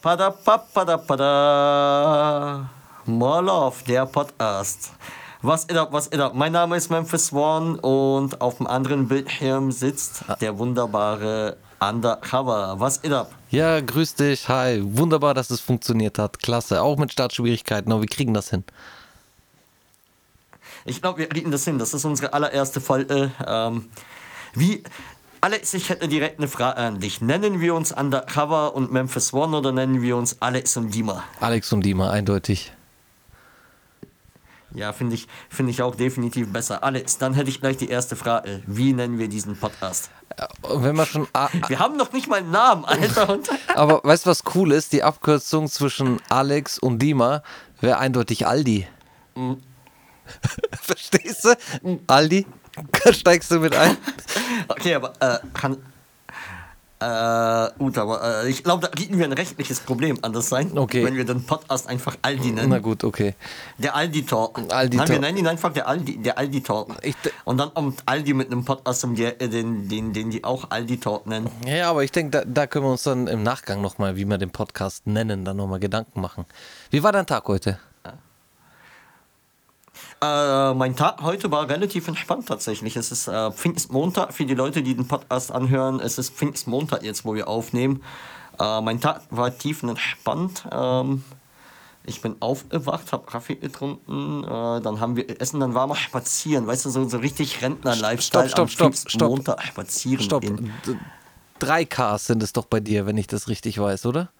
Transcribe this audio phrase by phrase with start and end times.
[0.00, 2.70] Pada, pada, pada, pada.
[3.04, 4.92] More Love, der Podcast.
[5.42, 6.32] Was ist ab, was ist ab?
[6.34, 12.80] Mein Name ist Memphis One und auf dem anderen Bildschirm sitzt der wunderbare Undercover.
[12.80, 13.30] Was ist ab?
[13.50, 14.48] Ja, grüß dich.
[14.48, 14.80] Hi.
[14.82, 16.38] Wunderbar, dass es funktioniert hat.
[16.38, 16.80] Klasse.
[16.80, 18.64] Auch mit Startschwierigkeiten, aber wir kriegen das hin.
[20.86, 21.78] Ich glaube, wir kriegen das hin.
[21.78, 23.32] Das ist unsere allererste Folge.
[23.46, 23.90] Ähm,
[24.54, 24.82] wie,
[25.42, 27.22] Alex, ich hätte direkt eine Frage an dich.
[27.22, 31.24] Nennen wir uns Undercover und Memphis One oder nennen wir uns Alex und Dima?
[31.40, 32.72] Alex und Dima, eindeutig.
[34.74, 36.84] Ja, finde ich, finde ich auch definitiv besser.
[36.84, 38.62] Alex, dann hätte ich gleich die erste Frage.
[38.66, 40.10] Wie nennen wir diesen Podcast?
[40.62, 41.26] Und wenn wir schon.
[41.68, 43.28] Wir haben noch nicht mal einen Namen, Alter.
[43.32, 44.92] Und aber weißt du, was cool ist?
[44.92, 47.42] Die Abkürzung zwischen Alex und Dima
[47.80, 48.86] wäre eindeutig Aldi.
[50.82, 51.98] Verstehst du?
[52.06, 52.46] Aldi?
[53.12, 53.96] Steigst du mit ein?
[54.68, 55.76] okay, aber äh, kann.
[57.02, 61.02] Äh, gut, aber äh, ich glaube, da kriegen wir ein rechtliches Problem anders sein, Okay.
[61.02, 62.68] wenn wir den Podcast einfach Aldi nennen.
[62.68, 63.34] Na gut, okay.
[63.78, 64.60] Der Aldi Talk.
[64.70, 66.94] Aldi Nein, wir nennen ihn einfach der Aldi, der Aldi Talk.
[67.00, 70.28] Ich d- Und dann kommt Aldi mit einem Podcast, um die, äh, den, den, den
[70.30, 71.48] die auch Aldi Talk nennen.
[71.66, 74.36] Ja, aber ich denke, da, da können wir uns dann im Nachgang nochmal, wie wir
[74.36, 76.44] den Podcast nennen, dann nochmal Gedanken machen.
[76.90, 77.78] Wie war dein Tag heute?
[80.22, 82.94] Äh, mein Tag heute war relativ entspannt tatsächlich.
[82.96, 85.98] Es ist äh, Pfingstmontag für die Leute, die den Podcast anhören.
[85.98, 88.02] Es ist Pfingstmontag jetzt, wo wir aufnehmen.
[88.58, 90.66] Äh, mein Tag war tiefenentspannt.
[90.70, 91.24] Ähm,
[92.04, 96.66] ich bin aufgewacht, habe Kaffee getrunken, äh, dann haben wir Essen, dann waren wir spazieren.
[96.66, 99.30] Weißt du, so, so richtig Rentner-Lifestyle Stopp, stopp, am stopp, stopp.
[99.30, 100.42] Pfingstmontag spazieren Stopp.
[100.42, 100.72] gehen.
[101.58, 104.30] Drei Ks sind es doch bei dir, wenn ich das richtig weiß, oder?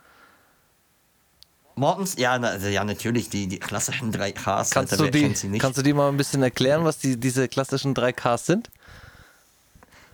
[1.81, 4.43] Morgens, ja, na, also, ja natürlich, die, die klassischen 3 Ks.
[4.45, 7.95] Kannst Alter, du, die, kannst du die mal ein bisschen erklären, was die, diese klassischen
[7.95, 8.69] drei Ks sind?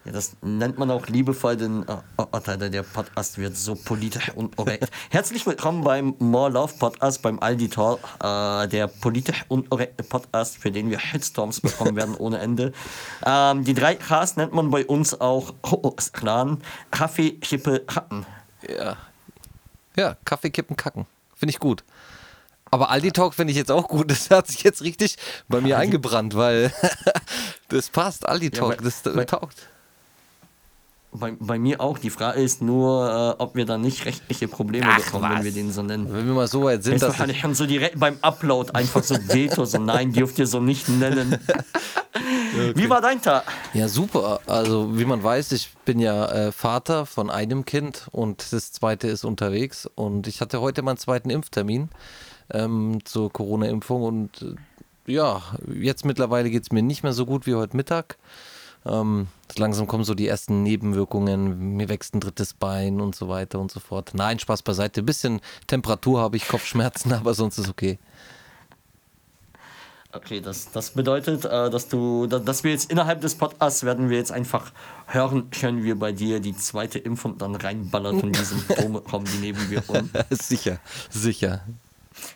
[0.05, 4.31] Ja, das nennt man auch liebevoll den äh, oh, Alter, der Podcast wird so politisch
[4.37, 4.93] und korrekt.
[5.11, 10.71] Herzlich willkommen beim More Love Podcast, beim Aldi Talk, äh, der politisch unkorrekte Podcast, für
[10.71, 12.73] den wir Shitstorms bekommen werden ohne Ende.
[13.27, 15.53] Ähm, die drei Ks nennt man bei uns auch
[16.13, 16.63] Clan,
[16.93, 18.25] Kaffee, Kippe, Hacken.
[18.69, 18.97] Ja.
[19.97, 21.07] Ja, Kaffee kippen, kacken.
[21.37, 21.85] Finde ich gut.
[22.69, 24.11] Aber Aldi Talk finde ich jetzt auch gut.
[24.11, 25.17] Das hat sich jetzt richtig
[25.49, 26.73] bei mir eingebrannt, weil
[27.69, 28.27] das passt.
[28.29, 29.69] Aldi Talk, weil- das weil- taugt.
[31.19, 31.99] Bei, bei mir auch.
[31.99, 35.39] Die Frage ist nur, äh, ob wir da nicht rechtliche Probleme Ach, bekommen, was?
[35.39, 36.13] wenn wir den so nennen.
[36.13, 39.03] Wenn wir mal so weit sind, Ist dass wahrscheinlich schon so direkt beim Upload einfach
[39.03, 41.39] so Veto, so nein, dürft ihr so nicht nennen.
[42.75, 43.45] Wie war dein Tag?
[43.75, 44.41] Ja, super.
[44.47, 49.09] Also, wie man weiß, ich bin ja äh, Vater von einem Kind und das zweite
[49.09, 49.89] ist unterwegs.
[49.95, 51.91] Und ich hatte heute meinen zweiten Impftermin
[52.51, 54.03] ähm, zur Corona-Impfung.
[54.03, 55.43] Und äh, ja,
[55.81, 58.17] jetzt mittlerweile geht es mir nicht mehr so gut wie heute Mittag.
[58.89, 59.27] Ähm,
[59.57, 61.77] langsam kommen so die ersten Nebenwirkungen.
[61.77, 64.13] Mir wächst ein drittes Bein und so weiter und so fort.
[64.15, 65.01] Nein, Spaß beiseite.
[65.03, 67.99] Ein bisschen Temperatur habe ich, Kopfschmerzen, aber sonst ist okay.
[70.13, 74.09] Okay, das, das bedeutet, äh, dass du, da- dass wir jetzt innerhalb des Podcasts werden
[74.09, 74.73] wir jetzt einfach
[75.07, 79.39] hören können, wir bei dir die zweite Impfung dann reinballert und die Symptome kommen, die
[79.39, 80.09] neben wir um.
[80.31, 80.79] sicher,
[81.11, 81.63] sicher.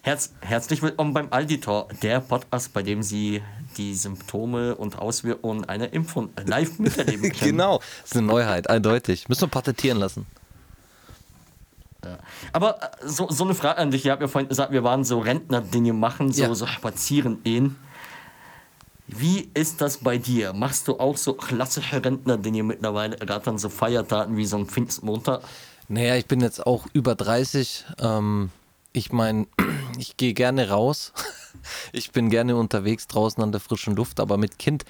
[0.02, 3.42] Herz, herzlich willkommen beim Alditor, der Podcast, bei dem Sie
[3.76, 7.50] die Symptome und Auswirkungen einer Impfung live miterleben können.
[7.52, 9.28] Genau, das ist eine Neuheit, eindeutig.
[9.28, 10.26] Müssen wir patentieren lassen.
[12.52, 14.06] Aber äh, so, so eine Frage an dich.
[14.06, 16.54] Ich habe ja vorhin gesagt, wir waren so Rentner-Dinge machen, so, Ja.
[16.54, 17.76] so spazieren gehen.
[19.06, 20.52] Wie ist das bei dir?
[20.54, 25.42] Machst du auch so klassische Rentner-Dinge mittlerweile, gerade dann so Feiertagen wie so ein Pfingstmontag?
[25.88, 27.84] Naja, ich bin jetzt auch über 30.
[28.00, 28.50] Ähm,
[28.92, 29.46] ich meine,
[29.98, 31.12] ich gehe gerne raus.
[31.92, 34.84] Ich bin gerne unterwegs draußen an der frischen Luft, aber mit Kind,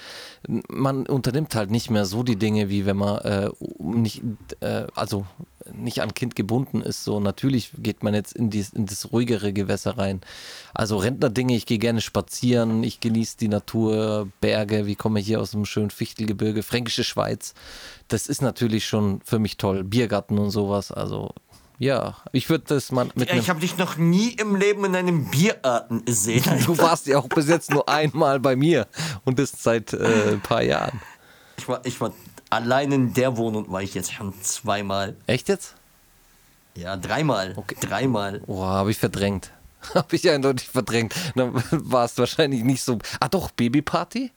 [0.47, 4.23] man unternimmt halt nicht mehr so die Dinge, wie wenn man äh, nicht,
[4.61, 5.27] äh, also
[5.73, 7.03] nicht an Kind gebunden ist.
[7.03, 10.21] So natürlich geht man jetzt in, dies, in das ruhigere Gewässer rein.
[10.75, 15.41] Also Rentnerdinge, ich gehe gerne spazieren, ich genieße die Natur, Berge, wie komme ich hier
[15.41, 17.55] aus dem schönen Fichtelgebirge, Fränkische Schweiz.
[18.09, 19.83] Das ist natürlich schon für mich toll.
[19.83, 20.93] Biergarten und sowas.
[20.93, 21.33] Also
[21.81, 24.95] ja, ich würde das mal mit Ja, ich habe dich noch nie im Leben in
[24.95, 26.45] einem Biergarten gesehen.
[26.67, 28.87] Du warst ja auch bis jetzt nur einmal bei mir
[29.25, 31.01] und das seit äh, ein paar Jahren.
[31.57, 32.13] Ich war, ich war
[32.51, 35.17] allein in der Wohnung war ich jetzt schon zweimal.
[35.27, 35.75] Echt jetzt?
[36.77, 37.55] Ja, dreimal.
[37.57, 37.77] Okay.
[37.81, 38.41] Dreimal.
[38.41, 39.51] Boah, habe ich verdrängt.
[39.95, 41.15] Habe ich eindeutig verdrängt.
[41.35, 42.99] Dann war es wahrscheinlich nicht so.
[43.19, 44.31] Ah doch, Babyparty?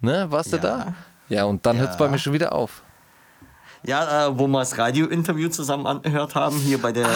[0.00, 0.62] Ne, warst du Ja.
[0.62, 0.94] da?
[1.28, 2.10] Ja, und dann hört es bei Ja.
[2.12, 2.82] mir schon wieder auf.
[3.86, 7.10] Ja, äh, wo wir das Radio-Interview zusammen angehört haben, hier bei der äh,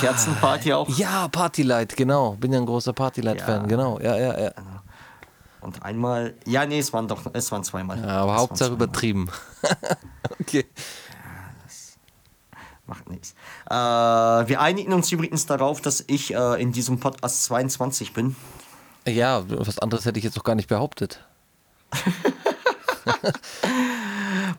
[0.00, 0.88] Scherzenparty auch.
[0.96, 2.32] Ja, Partylight, genau.
[2.32, 3.66] Bin ja ein großer Partylight-Fan, Ja.
[3.66, 4.00] genau.
[4.00, 4.52] Ja, ja, ja.
[5.60, 7.98] Und einmal, ja, nee, es waren doch, es waren zweimal.
[7.98, 9.28] ja aber Es Hauptsache übertrieben.
[10.40, 10.66] okay.
[12.86, 13.34] Macht nichts.
[13.70, 18.36] Äh, wir einigen uns übrigens darauf, dass ich äh, in diesem Podcast 22 bin.
[19.06, 21.24] Ja, was anderes hätte ich jetzt auch gar nicht behauptet.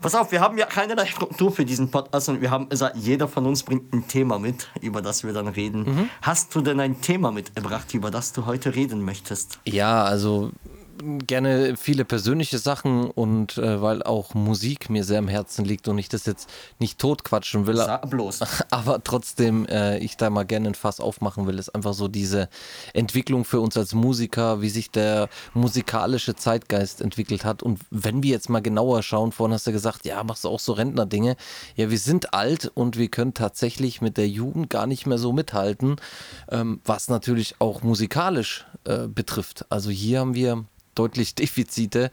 [0.02, 3.28] Pass auf, wir haben ja keinerlei Struktur für diesen Podcast und wir haben gesagt, jeder
[3.28, 5.84] von uns bringt ein Thema mit, über das wir dann reden.
[5.84, 6.10] Mhm.
[6.22, 9.60] Hast du denn ein Thema mitgebracht, über das du heute reden möchtest?
[9.66, 10.52] Ja, also
[11.28, 15.98] gerne viele persönliche Sachen und äh, weil auch Musik mir sehr am Herzen liegt und
[15.98, 16.50] ich das jetzt
[16.80, 17.78] nicht totquatschen will.
[17.78, 18.42] Sag bloß.
[18.70, 22.50] Aber trotzdem äh, ich da mal gerne ein Fass aufmachen will, ist einfach so diese
[22.94, 27.64] Entwicklung für uns als Musiker, wie sich der musikalische Zeitgeist entwickelt hat.
[27.64, 30.60] Und wenn wir jetzt mal genauer schauen, vorhin hast du gesagt, ja, machst du auch
[30.60, 31.36] so Rentnerdinge.
[31.76, 35.34] Ja, wir sind alt und wir können tatsächlich mit der Jugend gar nicht mehr so
[35.34, 35.98] mithalten,
[36.50, 39.66] ähm, was natürlich auch musikalisch äh, betrifft.
[39.70, 40.66] Also hier haben wir
[40.96, 42.10] deutlich Defizite,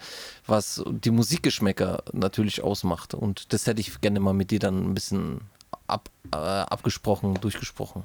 [0.47, 3.15] was die Musikgeschmäcker natürlich ausmacht.
[3.15, 5.41] Und das hätte ich gerne mal mit dir dann ein bisschen
[5.87, 8.03] ab, äh, abgesprochen, durchgesprochen.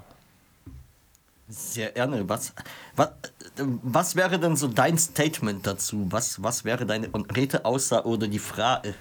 [1.49, 2.27] Sehr gerne.
[2.27, 2.53] Was,
[2.95, 3.09] was,
[3.55, 6.07] was wäre denn so dein Statement dazu?
[6.09, 8.93] Was, was wäre deine konkrete Aussage oder die Frage?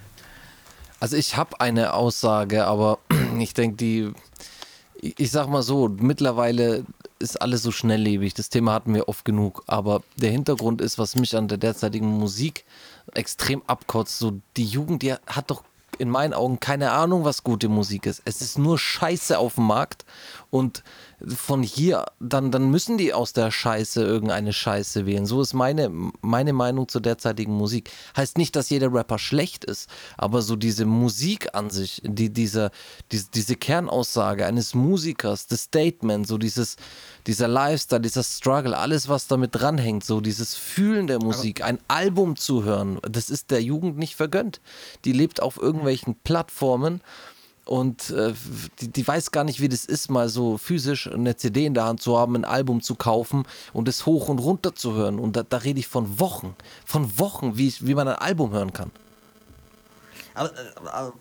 [1.00, 2.98] Also ich habe eine Aussage, aber
[3.38, 4.12] ich denke, die,
[5.00, 6.84] ich sag mal so, mittlerweile
[7.18, 8.34] ist alles so schnelllebig.
[8.34, 9.62] Das Thema hatten wir oft genug.
[9.66, 12.64] Aber der Hintergrund ist, was mich an der derzeitigen Musik
[13.14, 14.18] extrem abkotzt.
[14.18, 15.64] So, die Jugend, die hat doch
[15.98, 18.22] in meinen Augen keine Ahnung, was gute Musik ist.
[18.24, 20.04] Es ist nur Scheiße auf dem Markt
[20.50, 20.82] und
[21.24, 25.26] von hier, dann, dann müssen die aus der Scheiße irgendeine Scheiße wählen.
[25.26, 25.90] So ist meine,
[26.20, 27.90] meine Meinung zur derzeitigen Musik.
[28.16, 32.70] Heißt nicht, dass jeder Rapper schlecht ist, aber so diese Musik an sich, die, diese,
[33.12, 36.76] diese, diese Kernaussage eines Musikers, das Statement, so dieses,
[37.26, 42.36] dieser Lifestyle, dieser Struggle, alles, was damit dranhängt, so dieses Fühlen der Musik, ein Album
[42.36, 44.60] zu hören, das ist der Jugend nicht vergönnt.
[45.04, 47.00] Die lebt auf irgendwelchen Plattformen
[47.66, 48.32] und äh,
[48.80, 51.84] die, die, weiß gar nicht, wie das ist, mal so physisch eine CD in der
[51.84, 55.18] Hand zu haben, ein Album zu kaufen und es hoch und runter zu hören.
[55.18, 56.54] Und da, da rede ich von Wochen,
[56.84, 58.92] von Wochen, wie, wie man ein Album hören kann.
[60.34, 60.52] Aber,
[60.84, 61.12] aber,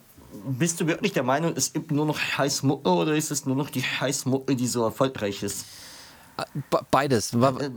[0.46, 3.72] bist du wirklich der Meinung, es gibt nur noch Heißmucke oder ist es nur noch
[3.72, 5.66] die Heißmucke, die so erfolgreich ist?
[6.92, 7.34] Beides.
[7.34, 7.70] Äh, warte,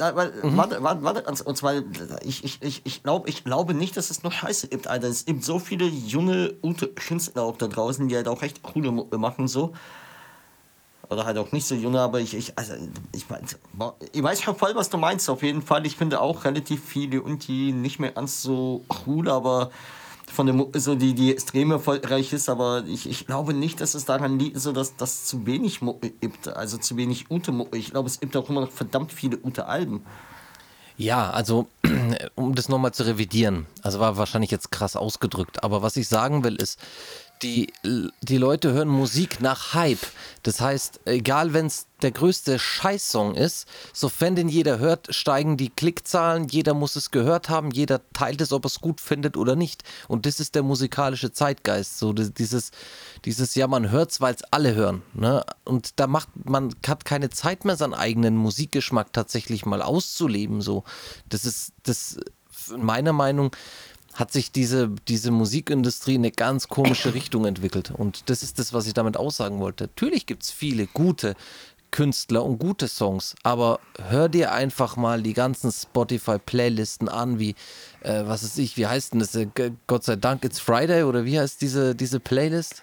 [0.42, 0.56] mhm.
[0.56, 1.74] warte, warte, und zwar,
[2.22, 5.08] ich, ich, ich, ich, glaub, ich glaube nicht, dass es noch Scheiße gibt, Alter.
[5.08, 8.90] Es gibt so viele junge, gute Künstler auch da draußen, die halt auch echt coole
[8.90, 9.74] Mucke machen, so.
[11.08, 12.74] Oder halt auch nicht so junge, aber ich, ich, also,
[13.12, 13.44] ich, mein,
[14.12, 15.86] ich weiß schon voll, was du meinst, auf jeden Fall.
[15.86, 19.70] Ich finde auch relativ viele und die nicht mehr ganz so cool, aber
[20.30, 24.04] von der so die, die extrem erfolgreich ist, aber ich, ich glaube nicht, dass es
[24.04, 27.76] daran liegt, so dass das zu wenig Mucke gibt, also zu wenig gute Mucke.
[27.78, 30.04] Ich glaube, es gibt auch immer noch verdammt viele gute Alben.
[30.96, 31.68] Ja, also
[32.34, 36.42] um das nochmal zu revidieren, also war wahrscheinlich jetzt krass ausgedrückt, aber was ich sagen
[36.42, 36.80] will ist,
[37.42, 37.72] die,
[38.20, 40.06] die Leute hören Musik nach Hype.
[40.42, 45.70] Das heißt, egal wenn es der größte Scheißsong ist, sofern den jeder hört, steigen die
[45.70, 49.56] Klickzahlen, jeder muss es gehört haben, jeder teilt es, ob er es gut findet oder
[49.56, 49.82] nicht.
[50.06, 51.98] Und das ist der musikalische Zeitgeist.
[51.98, 52.70] So dieses,
[53.24, 55.02] dieses ja, man hört es, weil es alle hören.
[55.14, 55.44] Ne?
[55.64, 60.60] Und da macht man hat keine Zeit mehr, seinen eigenen Musikgeschmack tatsächlich mal auszuleben.
[60.60, 60.84] So.
[61.28, 62.18] Das ist das
[62.70, 63.50] in meiner Meinung
[64.18, 67.92] hat sich diese, diese Musikindustrie in eine ganz komische Richtung entwickelt.
[67.92, 69.84] Und das ist das, was ich damit aussagen wollte.
[69.84, 71.36] Natürlich gibt es viele gute
[71.92, 77.54] Künstler und gute Songs, aber hör dir einfach mal die ganzen Spotify-Playlisten an, wie,
[78.02, 79.34] äh, was ist ich, wie heißt denn das?
[79.36, 79.46] Äh,
[79.86, 82.82] Gott sei Dank, It's Friday oder wie heißt diese, diese Playlist?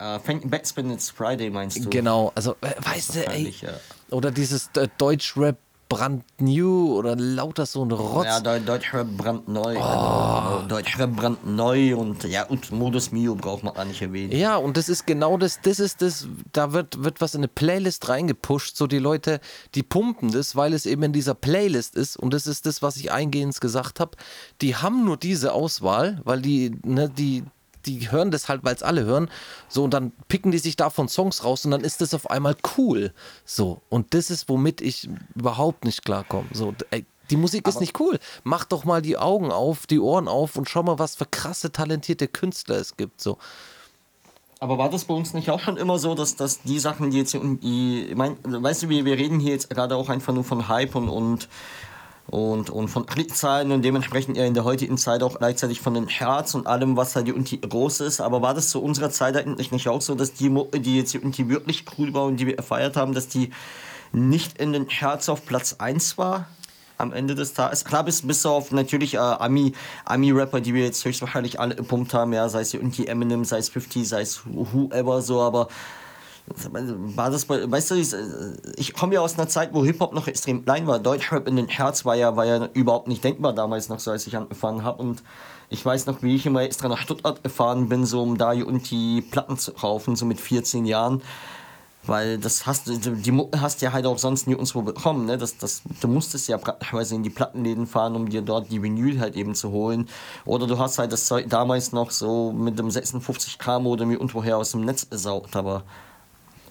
[0.00, 1.90] Uh, Backspin It's Friday meinst du?
[1.90, 3.70] Genau, also äh, weißt du, ey, ja.
[4.10, 5.56] oder dieses äh, Deutsch-Rap
[5.88, 8.26] brandnew oder lauter so ein Rotz.
[8.26, 9.76] Ja, Deutschrap brandneu.
[9.76, 9.80] Oh.
[9.80, 14.32] Also, brandneu und ja, und Modus Mio braucht man gar nicht erwähnen.
[14.32, 17.48] Ja, und das ist genau das, das ist das, da wird, wird was in eine
[17.48, 19.40] Playlist reingepusht, so die Leute,
[19.74, 22.96] die pumpen das, weil es eben in dieser Playlist ist und das ist das, was
[22.96, 24.16] ich eingehend gesagt habe.
[24.60, 27.44] Die haben nur diese Auswahl, weil die, ne, die,
[27.86, 29.30] die hören das halt, weil es alle hören.
[29.68, 32.56] So, und dann picken die sich davon Songs raus und dann ist das auf einmal
[32.76, 33.12] cool.
[33.44, 36.48] So, und das ist, womit ich überhaupt nicht klarkomme.
[36.52, 38.18] So, ey, die Musik ist nicht cool.
[38.44, 41.72] Mach doch mal die Augen auf, die Ohren auf und schau mal, was für krasse,
[41.72, 43.20] talentierte Künstler es gibt.
[43.20, 43.38] So.
[44.58, 47.18] Aber war das bei uns nicht auch schon immer so, dass, dass die Sachen, die
[47.18, 50.68] jetzt die, mein, weißt du, wir, wir reden hier jetzt gerade auch einfach nur von
[50.68, 51.48] Hype und, und
[52.28, 56.08] und, und von Klickzahlen und dementsprechend eher in der heutigen Zeit auch gleichzeitig von dem
[56.08, 58.20] Herz und allem, was halt irgendwie groß ist.
[58.20, 61.48] Aber war das zu unserer Zeit eigentlich nicht auch so, dass die die jetzt irgendwie
[61.48, 63.50] wirklich cool war und die wir erfeiert haben, dass die
[64.12, 66.48] nicht in den Herz auf Platz 1 war?
[66.98, 67.84] Am Ende des Tages.
[67.84, 69.74] Klar, bis, bis auf natürlich äh, Ami,
[70.06, 73.68] Ami-Rapper, die wir jetzt höchstwahrscheinlich alle gepumpt haben, ja, sei es irgendwie Eminem, sei es
[73.68, 75.68] 50, sei es whoever so, aber
[76.48, 77.94] war das, weißt du,
[78.76, 80.98] ich, komme ja aus einer Zeit, wo Hip-Hop noch extrem klein war.
[80.98, 84.26] Deutschrap in den Herz war ja, war ja überhaupt nicht denkbar damals noch so, als
[84.26, 85.02] ich angefangen habe.
[85.02, 85.22] Und
[85.70, 88.90] ich weiß noch, wie ich immer extra nach Stuttgart gefahren bin, so um da und
[88.90, 91.20] die Platten zu kaufen, so mit 14 Jahren.
[92.06, 95.26] Weil das hast du, die Mucke hast ja halt auch sonst nirgendwo bekommen.
[95.26, 95.38] Ne?
[95.38, 99.18] Das, das, du musstest ja praktisch in die Plattenläden fahren, um dir dort die Vinyl
[99.18, 100.08] halt eben zu holen.
[100.44, 104.70] Oder du hast halt das Zeug damals noch so mit dem 56K Modem irgendwoher aus
[104.70, 105.56] dem Netz besaugt.
[105.56, 105.82] Aber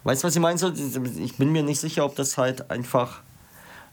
[0.05, 0.73] weißt du, was ich meine?
[1.19, 3.21] Ich bin mir nicht sicher, ob das halt einfach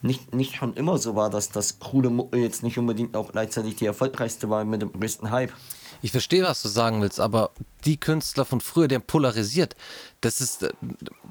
[0.03, 3.77] nicht, nicht schon immer so war, dass das coole Mucke jetzt nicht unbedingt auch gleichzeitig
[3.77, 5.53] die erfolgreichste war mit dem größten Hype.
[6.03, 7.53] Ich verstehe, was du sagen willst, aber
[7.85, 9.77] die Künstler von früher, die haben polarisiert.
[10.21, 10.69] Das ist,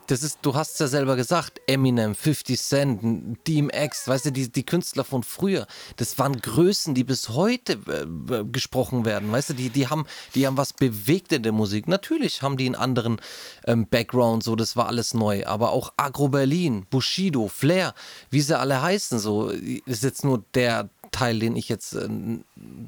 [0.07, 4.49] das ist, du hast es ja selber gesagt, Eminem, 50 Cent, DMX, weißt du, die,
[4.49, 9.53] die Künstler von früher, das waren Größen, die bis heute äh, gesprochen werden, weißt du,
[9.53, 11.87] die, die, haben, die haben was bewegt in der Musik.
[11.87, 13.21] Natürlich haben die einen anderen
[13.65, 17.93] ähm, Background, so, das war alles neu, aber auch Agro Berlin, Bushido, Flair,
[18.29, 22.07] wie sie alle heißen, so, ist jetzt nur der Teil, den ich jetzt äh,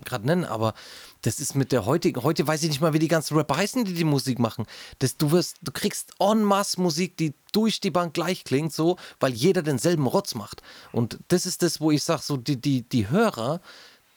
[0.06, 0.74] gerade nenne, aber
[1.24, 3.86] das ist mit der heutigen, heute weiß ich nicht mal, wie die ganzen Rapper heißen,
[3.86, 4.66] die die Musik machen.
[5.00, 8.98] Das, du wirst, du kriegst en masse Musik, die durch die Bank gleich klingt, so,
[9.20, 10.62] weil jeder denselben Rotz macht.
[10.92, 13.62] Und das ist das, wo ich sage, so, die, die, die Hörer,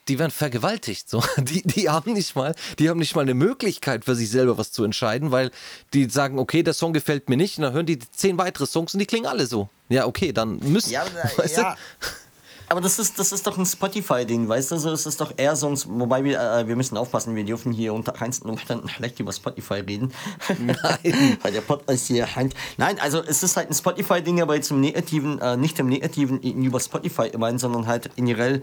[0.08, 1.08] die werden vergewaltigt.
[1.08, 1.22] So.
[1.38, 4.72] Die, die, haben nicht mal, die haben nicht mal eine Möglichkeit für sich selber was
[4.72, 5.50] zu entscheiden, weil
[5.94, 8.94] die sagen, okay, der Song gefällt mir nicht, und dann hören die zehn weitere Songs
[8.94, 9.68] und die klingen alle so.
[9.88, 10.90] Ja, okay, dann müssen.
[10.90, 11.04] Ja,
[11.36, 11.76] weißt ja.
[12.68, 14.76] Aber das ist, das ist doch ein Spotify-Ding, weißt du?
[14.78, 17.94] So, es ist doch eher sonst, wobei wir, äh, wir müssen aufpassen, wir dürfen hier
[17.94, 20.12] unter keinsten Umständen schlecht über Spotify reden.
[20.58, 21.38] Nein.
[21.42, 22.54] Weil der Podcast hier hand.
[22.76, 26.40] Nein, also es ist halt ein Spotify-Ding, aber jetzt im Negativen, äh, nicht im Negativen
[26.40, 28.62] über Spotify immerhin, sondern halt generell,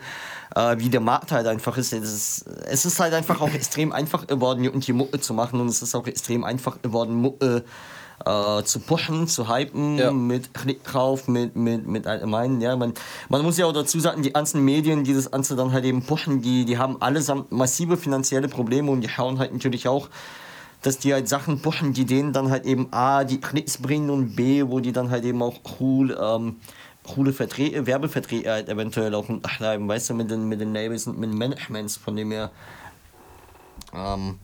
[0.55, 1.93] äh, wie der Markt halt einfach ist.
[1.93, 2.47] Es, ist.
[2.65, 5.95] es ist halt einfach auch extrem einfach geworden, die Mucke zu machen und es ist
[5.95, 7.61] auch extrem einfach geworden, Mucke äh,
[8.63, 10.11] zu pushen, zu hypen, ja.
[10.11, 12.61] mit Klickkauf, mit, mit, mit allgemeinen.
[12.61, 12.93] Ja, man,
[13.29, 16.03] man muss ja auch dazu sagen, die ganzen Medien, die das Ganze dann halt eben
[16.03, 20.09] pushen, die, die haben allesamt massive finanzielle Probleme und die schauen halt natürlich auch,
[20.81, 24.35] dass die halt Sachen pushen, die denen dann halt eben A, die Klicks bringen und
[24.35, 26.57] B, wo die dann halt eben auch cool, ähm,
[27.03, 29.25] coole Verträge, Werbeverträge halt eventuell auch
[29.57, 32.51] bleiben, weißt du, mit den, mit den Labels und mit den Managements, von dem her.
[33.93, 34.39] Ähm,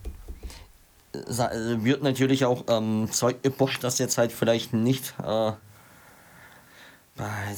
[1.13, 5.13] wird natürlich auch ähm, Zeug gepusht, das jetzt halt vielleicht nicht.
[5.23, 5.51] Äh,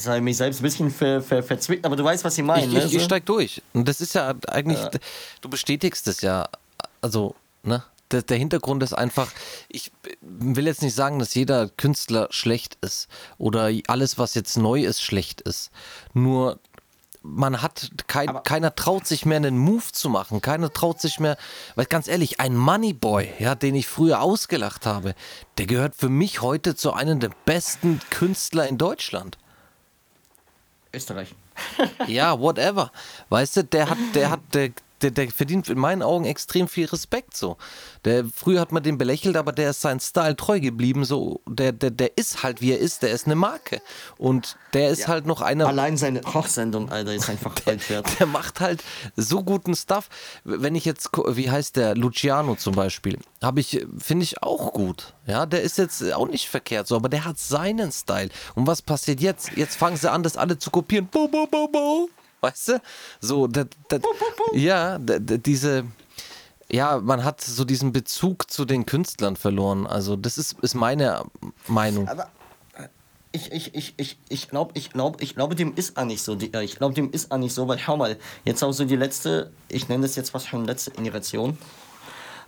[0.04, 2.66] ich mich selbst ein bisschen ver, ver, verzwickt, aber du weißt, was ich meine.
[2.66, 2.84] Ich, ne?
[2.84, 3.62] ich, ich steig durch.
[3.72, 4.98] Und das ist ja eigentlich, äh.
[5.40, 6.48] du bestätigst es ja.
[7.00, 7.84] Also, ne?
[8.10, 9.30] Der, der Hintergrund ist einfach,
[9.68, 9.90] ich
[10.20, 15.00] will jetzt nicht sagen, dass jeder Künstler schlecht ist oder alles, was jetzt neu ist,
[15.00, 15.70] schlecht ist.
[16.12, 16.58] Nur
[17.22, 21.36] man hat kein, keiner traut sich mehr einen Move zu machen, keiner traut sich mehr,
[21.74, 25.14] weil ganz ehrlich, ein Moneyboy, ja, den ich früher ausgelacht habe,
[25.58, 29.38] der gehört für mich heute zu einem der besten Künstler in Deutschland.
[30.92, 31.34] Österreich.
[32.06, 32.90] ja, whatever.
[33.28, 34.70] Weißt du, der hat, der hat, der,
[35.02, 37.56] der, der verdient in meinen Augen extrem viel Respekt so.
[38.04, 41.04] Der, früher hat man den belächelt, aber der ist sein Style treu geblieben.
[41.04, 43.80] So, der, der, der ist halt wie er ist, der ist eine Marke.
[44.18, 45.08] Und der ist ja.
[45.08, 45.66] halt noch einer.
[45.66, 48.82] Allein seine Kochsendung, Alter, ist einfach der, der macht halt
[49.16, 50.08] so guten Stuff.
[50.44, 55.14] Wenn ich jetzt, wie heißt der, Luciano zum Beispiel, habe ich, finde ich auch gut.
[55.26, 58.30] Ja, der ist jetzt auch nicht verkehrt so, aber der hat seinen Style.
[58.54, 59.52] Und was passiert jetzt?
[59.56, 61.08] Jetzt fangen sie an, das alle zu kopieren.
[61.10, 62.08] Bo, bo, bo, bo.
[62.42, 62.82] Weißt du?
[63.20, 64.02] So, das, das,
[64.52, 65.84] ja, diese,
[66.68, 69.86] ja, man hat so diesen Bezug zu den Künstlern verloren.
[69.86, 71.24] Also, das ist, ist meine
[71.68, 72.08] Meinung.
[72.08, 72.28] Aber
[73.30, 76.36] ich, ich, ich, ich, ich glaube, ich glaube, ich glaube, dem ist auch nicht so.
[76.36, 79.52] Ich glaube, dem ist auch nicht so, weil schau mal, jetzt auch so die letzte,
[79.68, 81.56] ich nenne das jetzt was schon letzte Generation.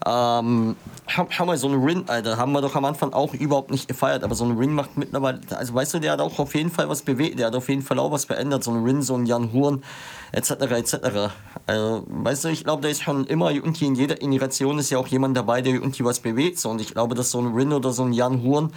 [0.06, 3.88] Ähm, schau, mal, so ein Rin, Alter, haben wir doch am Anfang auch überhaupt nicht
[3.88, 6.70] gefeiert, aber so ein Rin macht mittlerweile, also weißt du, der hat auch auf jeden
[6.70, 9.14] Fall was bewegt, der hat auf jeden Fall auch was verändert, so ein Rin, so
[9.14, 9.82] ein Jan Huren,
[10.32, 10.96] etc., etc.
[11.66, 14.98] Also, weißt du, ich glaube, da ist schon immer irgendwie in jeder Generation ist ja
[14.98, 17.72] auch jemand dabei, der irgendwie was bewegt, so, und ich glaube, dass so ein Rin
[17.72, 18.72] oder so ein Jan Huren,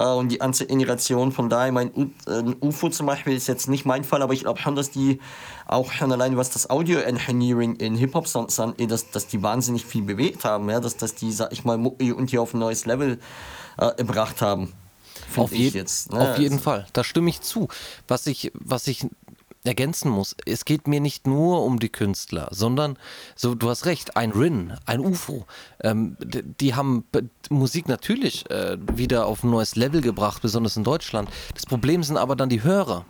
[0.00, 1.32] und die ganze Generation.
[1.32, 4.40] Von daher, mein U äh, UFO zum Beispiel ist jetzt nicht mein Fall, aber ich
[4.40, 5.20] glaube schon, dass die
[5.66, 10.02] auch schon allein was das Audio Engineering in Hip-Hop-Songs angeht, dass, dass die wahnsinnig viel
[10.02, 10.80] bewegt haben, ja?
[10.80, 13.18] dass, dass die, sag ich mal, Mucki und hier auf ein neues Level
[13.78, 14.72] äh, gebracht haben.
[15.36, 16.20] Auf, je jetzt, ne?
[16.20, 16.64] auf jeden also.
[16.64, 17.68] Fall, da stimme ich zu.
[18.08, 19.06] Was ich, was ich
[19.64, 22.98] ergänzen muss, es geht mir nicht nur um die Künstler, sondern,
[23.36, 25.46] so du hast recht, ein Rin, ein UFO,
[25.82, 27.04] ähm, die, die, haben
[27.48, 31.28] Musik natürlich äh, wieder auf ein neues Level gebracht, besonders in Deutschland.
[31.54, 33.04] Das Problem sind aber dann die Hörer.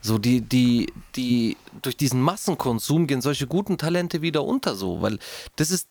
[0.00, 5.18] So, die, die, die, durch diesen Massenkonsum gehen solche guten Talente wieder unter, so, weil
[5.56, 5.88] das ist,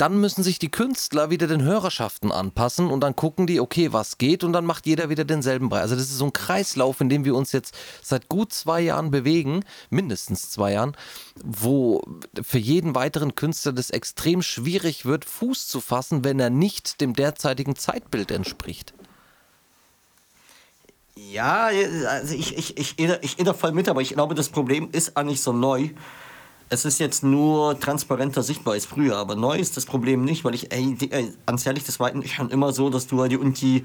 [0.00, 4.16] dann müssen sich die Künstler wieder den Hörerschaften anpassen und dann gucken die, okay, was
[4.16, 5.82] geht und dann macht jeder wieder denselben Preis.
[5.82, 9.10] Also das ist so ein Kreislauf, in dem wir uns jetzt seit gut zwei Jahren
[9.10, 10.96] bewegen, mindestens zwei Jahren,
[11.44, 12.02] wo
[12.42, 17.12] für jeden weiteren Künstler das extrem schwierig wird, Fuß zu fassen, wenn er nicht dem
[17.12, 18.94] derzeitigen Zeitbild entspricht.
[21.14, 21.68] Ja,
[22.08, 25.18] also ich, ich, ich, ich, ich, ich voll mit, aber ich glaube, das Problem ist
[25.18, 25.90] eigentlich so neu
[26.70, 30.54] es ist jetzt nur transparenter sichtbar als früher, aber neu ist das Problem nicht, weil
[30.54, 33.84] ich, ey, ey ganz ehrlich, das war schon immer so, dass du halt und die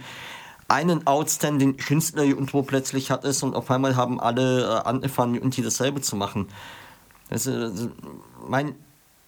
[0.68, 6.02] einen outstanding Künstler irgendwo plötzlich hattest und auf einmal haben alle äh, angefangen, die dasselbe
[6.02, 6.48] zu machen.
[7.30, 7.92] Also, also
[8.48, 8.76] mein,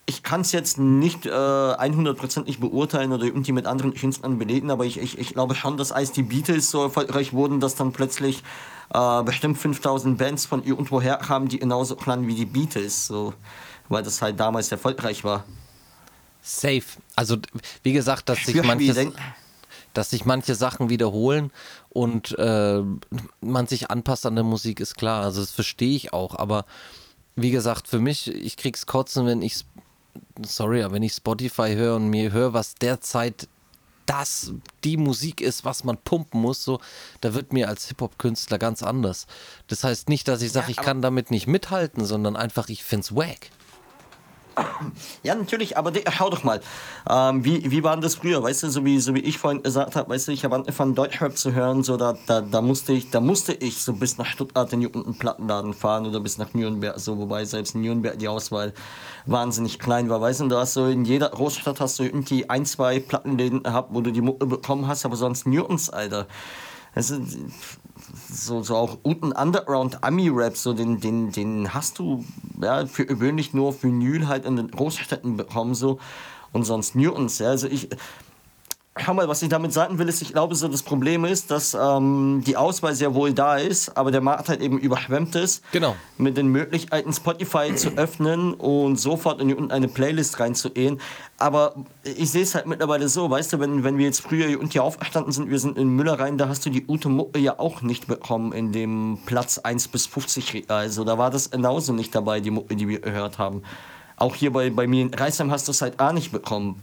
[0.09, 4.85] ich kann es jetzt nicht äh, 100% beurteilen oder irgendwie mit anderen Künstlern belegen, aber
[4.85, 8.41] ich, ich, ich glaube schon, dass als die Beatles so erfolgreich wurden, dass dann plötzlich
[8.93, 13.33] äh, bestimmt 5000 Bands von irgendwo her kamen, die genauso klangen wie die Beatles, so,
[13.89, 15.43] weil das halt damals erfolgreich war.
[16.41, 16.83] Safe.
[17.17, 17.37] Also,
[17.83, 19.11] wie gesagt, dass sich manche,
[19.93, 21.51] dass sich manche Sachen wiederholen
[21.89, 22.81] und äh,
[23.41, 25.23] man sich anpasst an der Musik, ist klar.
[25.23, 26.33] Also, das verstehe ich auch.
[26.35, 26.65] Aber
[27.35, 29.65] wie gesagt, für mich, ich krieg's kotzen, wenn ich,
[30.43, 33.47] sorry, aber wenn ich Spotify höre und mir höre, was derzeit
[34.05, 36.79] das die Musik ist, was man pumpen muss, so,
[37.21, 39.27] da wird mir als Hip-Hop-Künstler ganz anders.
[39.67, 42.83] Das heißt nicht, dass ich sage, ja, ich kann damit nicht mithalten, sondern einfach, ich
[42.83, 43.49] find's wack.
[45.23, 46.61] Ja, natürlich, aber schau doch mal,
[47.09, 49.95] ähm, wie, wie war das früher, weißt du, so wie, so wie ich vorhin gesagt
[49.95, 53.09] habe, weißt du, ich habe angefangen Deutschrap zu hören, so da, da, da musste ich,
[53.09, 56.99] da musste ich so bis nach Stuttgart in den Plattenladen fahren oder bis nach Nürnberg,
[56.99, 58.73] so, wobei selbst in Nürnberg die Auswahl
[59.25, 62.65] wahnsinnig klein war, weißt du, du hast so in jeder Großstadt hast du irgendwie ein,
[62.65, 66.27] zwei Plattenläden gehabt, wo du die Mucke bekommen hast, aber sonst nirgends, Alter.
[66.95, 67.19] Also,
[68.29, 72.23] so, so auch unten Underground Ami-Rap, so den, den, den hast du
[72.61, 75.99] ja, für gewöhnlich nur auf Vinyl halt in den Großstädten bekommen, so
[76.53, 77.39] und sonst nirgends.
[77.39, 77.49] Ja.
[77.49, 77.89] Also ich,
[78.99, 81.73] Schau mal, was ich damit sagen will, ist, ich glaube, so das Problem ist, dass
[81.73, 85.63] ähm, die Auswahl sehr wohl da ist, aber der Markt halt eben überschwemmt ist.
[85.71, 85.95] Genau.
[86.17, 90.99] Mit den Möglichkeiten, Spotify zu öffnen und sofort in eine Playlist reinzugehen.
[91.37, 94.73] Aber ich sehe es halt mittlerweile so, weißt du, wenn, wenn wir jetzt früher und
[94.73, 97.59] hier aufgestanden sind, wir sind in Müller rein, da hast du die Ute Mucke ja
[97.59, 100.69] auch nicht bekommen in dem Platz 1 bis 50.
[100.69, 103.61] Also da war das genauso nicht dabei, die Mucke, die wir gehört haben.
[104.17, 106.81] Auch hier bei, bei mir in Reisheim hast du es halt auch nicht bekommen.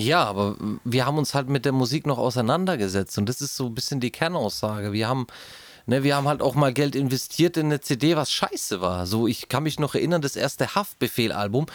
[0.00, 3.66] Ja, aber wir haben uns halt mit der Musik noch auseinandergesetzt und das ist so
[3.66, 4.92] ein bisschen die Kernaussage.
[4.92, 5.26] Wir haben
[5.86, 9.06] Ne, wir haben halt auch mal Geld investiert in eine CD, was scheiße war.
[9.06, 11.66] So, ich kann mich noch erinnern, das erste Haftbefehl-Album.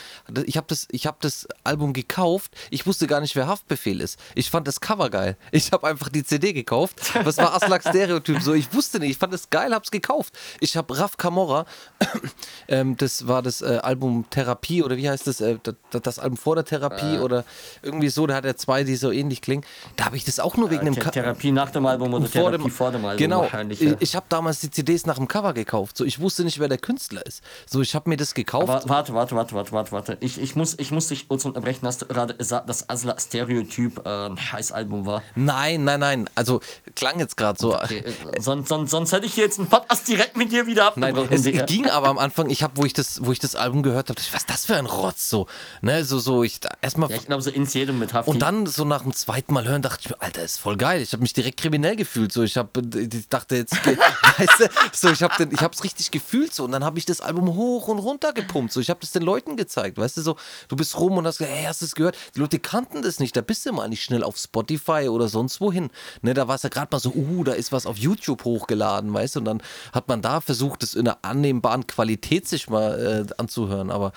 [0.45, 2.55] Ich habe das, hab das Album gekauft.
[2.69, 4.19] Ich wusste gar nicht, wer Haftbefehl ist.
[4.35, 5.37] Ich fand das Cover geil.
[5.51, 6.99] Ich habe einfach die CD gekauft.
[7.23, 8.41] Das war Aslak Stereotyp.
[8.41, 9.11] So, ich wusste nicht.
[9.11, 10.33] Ich fand das geil, hab's gekauft.
[10.59, 11.65] Ich habe Raf Camorra,
[12.67, 15.41] ähm, das war das äh, Album Therapie oder wie heißt das?
[15.41, 17.19] Äh, das, das, Album vor der Therapie äh.
[17.19, 17.43] oder
[17.81, 18.27] irgendwie so.
[18.27, 19.65] Da hat er zwei, die so ähnlich klingen.
[19.95, 21.11] Da habe ich das auch nur wegen dem Cover.
[21.11, 23.79] Therapie nach dem Album oder vor Therapie dem, vor dem Album genau, wahrscheinlich.
[23.79, 25.97] Ja ich habe damals die CDs nach dem Cover gekauft.
[25.97, 27.43] So, ich wusste nicht, wer der Künstler ist.
[27.69, 28.69] So, ich habe mir das gekauft.
[28.69, 30.17] Aber warte, warte, warte, warte, warte, warte.
[30.21, 31.85] Ich, ich, muss, ich muss dich kurz unterbrechen.
[31.85, 35.21] Hast du gerade gesagt, dass Asla Stereotyp äh, ein Scheißalbum war?
[35.35, 36.29] Nein, nein, nein.
[36.35, 36.61] Also
[36.95, 37.75] klang jetzt gerade so.
[37.75, 40.87] Okay, äh, sonst, sonst, sonst hätte ich hier jetzt einen Podcast direkt mit dir wieder
[40.87, 41.15] abgebrochen.
[41.15, 41.65] Nein, es Digga.
[41.65, 44.19] ging aber am Anfang, ich habe, wo ich das, wo ich das Album gehört habe,
[44.31, 45.47] was ist das für ein Rotz so,
[45.81, 48.29] ne, so so ich erstmal Ja, ich glaube so ins jedem mit Hafti.
[48.29, 51.01] Und dann so nach dem zweiten Mal hören dachte ich mir, Alter, ist voll geil.
[51.01, 53.75] Ich habe mich direkt kriminell gefühlt so, ich habe ich dachte jetzt
[54.37, 57.55] weißt du, so, ich habe es richtig gefühlt so und dann habe ich das Album
[57.55, 58.71] hoch und runter gepumpt.
[58.71, 60.35] So, ich habe das den Leuten gezeigt, weißt du, so,
[60.67, 62.17] du bist rum und hast gesagt, hey, hast du es gehört?
[62.35, 65.61] Die Leute kannten das nicht, da bist du mal nicht schnell auf Spotify oder sonst
[65.61, 65.89] wohin.
[66.21, 69.13] Ne, da war es ja gerade mal so, uh, da ist was auf YouTube hochgeladen,
[69.13, 73.27] weißt du, und dann hat man da versucht, das in einer annehmbaren Qualität sich mal
[73.29, 74.11] äh, anzuhören, aber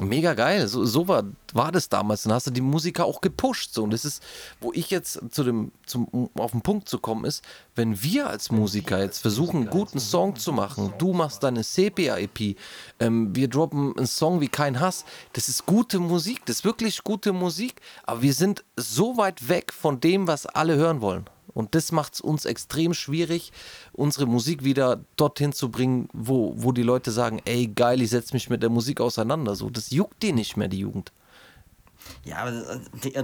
[0.00, 2.22] Mega geil, so, so war, war das damals.
[2.22, 3.74] Dann hast du die Musiker auch gepusht.
[3.74, 3.82] So.
[3.82, 4.22] Und das ist,
[4.60, 8.28] wo ich jetzt zu dem, zum, um auf den Punkt zu kommen, ist, wenn wir
[8.28, 12.56] als Musiker jetzt versuchen, einen guten Song zu machen, du machst deine Sepia-EP,
[13.00, 17.02] ähm, wir droppen einen Song wie kein Hass, das ist gute Musik, das ist wirklich
[17.02, 21.24] gute Musik, aber wir sind so weit weg von dem, was alle hören wollen.
[21.58, 23.50] Und das macht es uns extrem schwierig,
[23.92, 28.32] unsere Musik wieder dorthin zu bringen, wo, wo die Leute sagen, ey geil, ich setze
[28.32, 29.56] mich mit der Musik auseinander.
[29.56, 31.10] So, das juckt die nicht mehr, die Jugend.
[32.24, 32.52] Ja, aber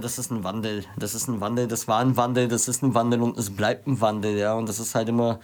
[0.01, 0.83] das ist ein Wandel.
[0.97, 3.87] Das ist ein Wandel, das war ein Wandel, das ist ein Wandel und es bleibt
[3.87, 4.53] ein Wandel, ja.
[4.53, 5.39] Und das ist halt immer,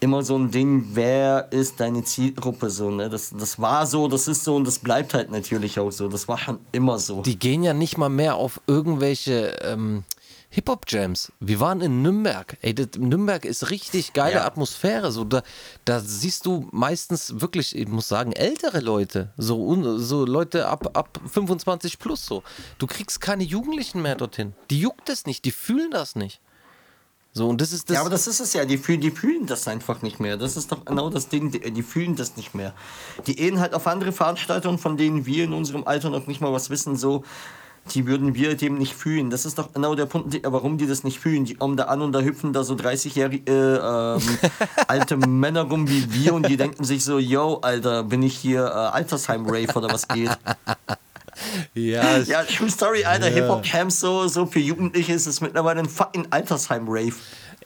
[0.00, 3.10] immer so ein Ding, wer ist deine Zielgruppe so, ne?
[3.10, 6.08] Das, das war so, das ist so und das bleibt halt natürlich auch so.
[6.08, 7.20] Das war schon immer so.
[7.20, 10.04] Die gehen ja nicht mal mehr auf irgendwelche ähm,
[10.54, 11.32] Hip-Hop-Jams.
[11.40, 12.56] Wir waren in Nürnberg.
[12.62, 14.46] Ey, das, Nürnberg ist richtig geile Ja.
[14.46, 15.10] Atmosphäre.
[15.10, 15.42] So, da,
[15.84, 19.32] da siehst du meistens wirklich, ich muss sagen, ältere Leute.
[19.36, 22.44] So, so Leute ab, ab 25 plus so.
[22.78, 24.54] Du kriegst keine Jugendlichen mehr dorthin.
[24.70, 26.40] Die juckt es nicht, die fühlen das nicht.
[27.32, 27.96] So, und das ist das.
[27.96, 28.64] ja, aber das ist es ja.
[28.64, 30.36] Die fühlen, die fühlen das einfach nicht mehr.
[30.36, 31.50] Das ist doch genau das Ding.
[31.50, 32.74] Die, die fühlen das nicht mehr.
[33.26, 36.52] Die gehen halt auf andere Veranstaltungen, von denen wir in unserem Alter noch nicht mal
[36.52, 37.24] was wissen, so.
[37.92, 39.28] Die würden wir dem nicht fühlen.
[39.28, 41.44] Das ist doch genau der Punkt, die- warum die das nicht fühlen.
[41.44, 44.22] Die kommen da an und da hüpfen da so 30-jährige ähm,
[44.88, 48.64] alte Männer rum wie wir und die denken sich so, yo, Alter, bin ich hier
[48.64, 50.30] äh, Altersheim-Rave oder was geht?
[51.74, 56.28] ja, Ja, True Story, Alter, Hip-Hop-Camps so, so für Jugendliche ist es mittlerweile ein fucking
[56.30, 57.14] Altersheim-Rave.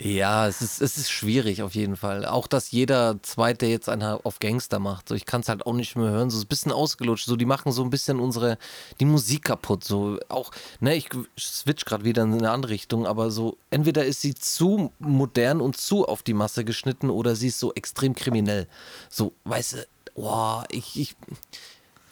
[0.01, 2.25] Ja, es ist, es ist schwierig auf jeden Fall.
[2.25, 5.09] Auch, dass jeder Zweite jetzt einer auf Gangster macht.
[5.09, 6.31] So, ich kann es halt auch nicht mehr hören.
[6.31, 7.27] So ist ein bisschen ausgelutscht.
[7.27, 8.59] So, die machen so ein bisschen unsere,
[9.01, 9.83] die Musik kaputt.
[9.83, 14.21] So, auch, ne, ich switch gerade wieder in eine andere Richtung, aber so, entweder ist
[14.21, 18.69] sie zu modern und zu auf die Masse geschnitten oder sie ist so extrem kriminell.
[19.11, 21.17] So, weißt du, boah, ich, ich,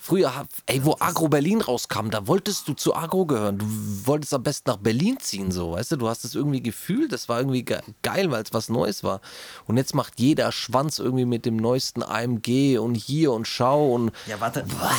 [0.07, 3.59] Früher, ey, wo Agro Berlin rauskam, da wolltest du zu Agro gehören.
[3.59, 3.67] Du
[4.07, 5.97] wolltest am besten nach Berlin ziehen, so, weißt du?
[5.97, 9.21] Du hast es irgendwie gefühlt, das war irgendwie ge geil, weil es was Neues war.
[9.67, 14.13] Und jetzt macht jeder Schwanz irgendwie mit dem neuesten AMG und hier und schau und.
[14.29, 14.65] Ja, warte.
[14.79, 14.93] Aber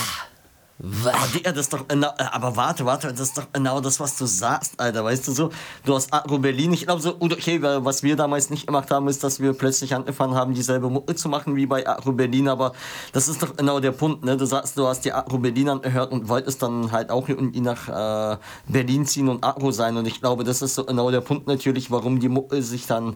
[0.79, 4.15] Digga, das ist doch genau, äh, aber warte, warte, das ist doch genau das, was
[4.15, 5.49] du sagst, Alter, weißt du so?
[5.83, 9.23] Du hast Agro Berlin, ich glaube so, okay, was wir damals nicht gemacht haben, ist,
[9.23, 12.73] dass wir plötzlich angefangen haben, dieselbe Mucke zu machen wie bei Agro Berlin, aber
[13.11, 14.37] das ist doch genau der Punkt, ne?
[14.37, 17.87] Du sagst, du hast die Agro Berlin angehört und wolltest dann halt auch irgendwie nach
[18.33, 18.37] äh,
[18.67, 21.89] Berlin ziehen und Agro sein und ich glaube, das ist so genau der Punkt natürlich,
[21.89, 23.15] warum die Mucke sich dann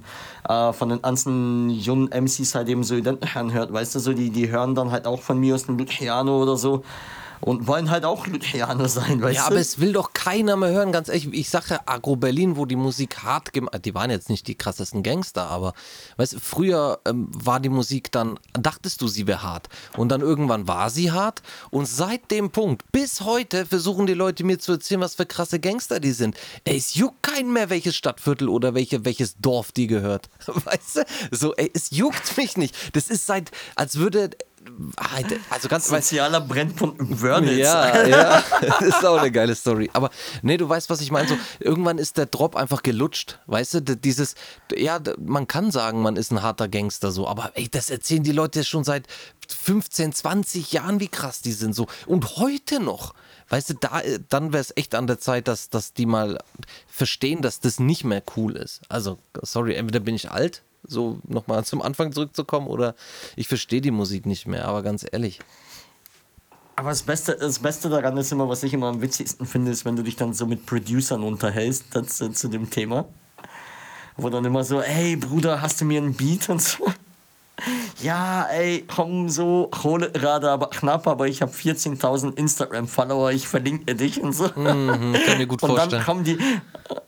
[0.49, 4.31] äh, von den ganzen jungen MCs halt eben so identisch anhört, weißt du so, die,
[4.31, 6.81] die hören dann halt auch von mir aus dem Luciano oder so
[7.41, 9.47] und wollen halt auch Luciano sein, weißt Ja, du?
[9.51, 11.27] aber es will doch keiner mehr hören, ganz ehrlich.
[11.33, 14.55] Ich sage ja, Agro Berlin, wo die Musik hart gemacht die waren jetzt nicht die
[14.55, 15.73] krassesten Gangster, aber
[16.17, 19.69] weißt du, früher ähm, war die Musik dann, dachtest du, sie wäre hart.
[19.97, 21.41] Und dann irgendwann war sie hart.
[21.69, 25.59] Und seit dem Punkt bis heute versuchen die Leute mir zu erzählen, was für krasse
[25.59, 26.37] Gangster die sind.
[26.63, 30.29] Ey, es juckt keinen mehr, welches Stadtviertel oder welche, welches Dorf die gehört.
[30.47, 31.03] Weißt du?
[31.31, 32.75] So, ey, es juckt mich nicht.
[32.95, 34.31] Das ist seit, als würde.
[35.49, 37.57] Also ganz, Sozialer Brennpunkt Wörnitz.
[37.57, 39.89] ja, ja, das ist auch eine geile Story.
[39.93, 40.09] Aber
[40.41, 41.27] nee, du weißt, was ich meine.
[41.27, 43.39] So, irgendwann ist der Drop einfach gelutscht.
[43.47, 44.35] Weißt du, dieses,
[44.75, 48.31] ja, man kann sagen, man ist ein harter Gangster so, aber ey, das erzählen die
[48.31, 49.07] Leute schon seit
[49.47, 51.87] 15, 20 Jahren, wie krass die sind so.
[52.05, 53.13] Und heute noch.
[53.49, 56.37] Weißt du, da, dann wäre es echt an der Zeit, dass, dass die mal
[56.87, 58.79] verstehen, dass das nicht mehr cool ist.
[58.87, 62.95] Also, sorry, entweder bin ich alt, so nochmal zum Anfang zurückzukommen, oder
[63.35, 65.39] ich verstehe die Musik nicht mehr, aber ganz ehrlich.
[66.75, 69.85] Aber das Beste, das Beste daran ist immer, was ich immer am witzigsten finde, ist,
[69.85, 73.05] wenn du dich dann so mit Producern unterhältst das, zu, zu dem Thema.
[74.17, 76.91] Wo dann immer so, ey Bruder, hast du mir einen Beat und so.
[78.01, 83.95] Ja, ey, komm so, hole gerade aber knapp, aber ich habe 14.000 Instagram-Follower, ich verlinke
[83.95, 84.45] dich und so.
[84.45, 85.91] Mhm, kann mir gut und vorstellen.
[85.91, 86.37] dann kommen die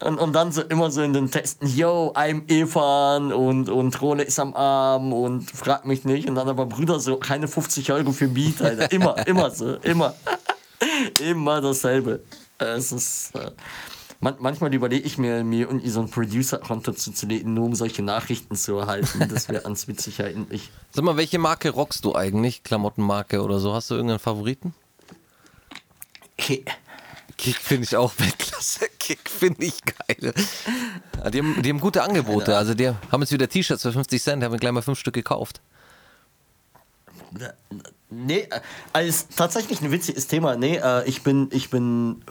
[0.03, 4.23] und, und dann so immer so in den Texten, yo, I'm Evan und, und Role
[4.23, 6.27] ist am Arm und frag mich nicht.
[6.27, 8.91] Und dann aber Brüder so, keine 50 Euro für Beat, Alter.
[8.91, 10.13] Immer, immer so, immer.
[11.19, 12.21] immer dasselbe.
[12.57, 13.35] Es ist.
[13.35, 13.51] Äh,
[14.23, 18.55] man, manchmal überlege ich mir, mir irgendwie so ein Producer-Konto zuzulegen, nur um solche Nachrichten
[18.55, 19.27] zu erhalten.
[19.29, 20.71] Das wäre ans witzig eigentlich.
[20.91, 22.63] Sag mal, welche Marke rockst du eigentlich?
[22.63, 23.73] Klamottenmarke oder so?
[23.73, 24.73] Hast du irgendeinen Favoriten?
[26.39, 26.63] Okay.
[27.37, 28.87] Kick finde ich auch Weltklasse.
[28.97, 30.33] Kick finde ich geil.
[31.23, 32.55] Ja, Die haben, die haben gute Angebote.
[32.55, 35.15] Also die haben jetzt wieder T-Shirts für 50 Cent, haben wir gleich mal fünf Stück
[35.15, 35.59] gekauft.
[38.09, 38.61] Nee, äh,
[38.93, 40.55] als tatsächlich ein witziges Thema.
[40.55, 42.23] Nee, äh, ich bin, ich bin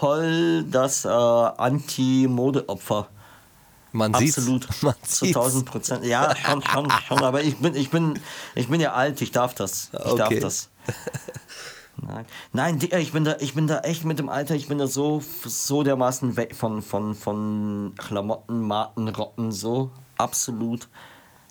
[0.00, 3.08] voll das äh, Anti-Mode-Opfer.
[3.92, 4.62] Man Absolut.
[4.64, 4.82] sieht's.
[4.82, 5.36] Man Zu sieht's.
[5.36, 6.04] 1000 Prozent.
[6.04, 7.18] Ja, schon, schon, schon.
[7.22, 8.18] Aber ich bin, ich bin,
[8.54, 9.90] ich bin ja alt, ich darf das.
[9.92, 10.40] Ich darf Okay.
[10.40, 10.70] das.
[12.02, 14.78] Nein, Nein, Digga, ich bin da, ich bin da echt mit dem Alter, ich bin
[14.78, 19.90] da so, so dermaßen weg von, von, von Klamotten, Marken, Rocken, so.
[20.16, 20.88] Absolut.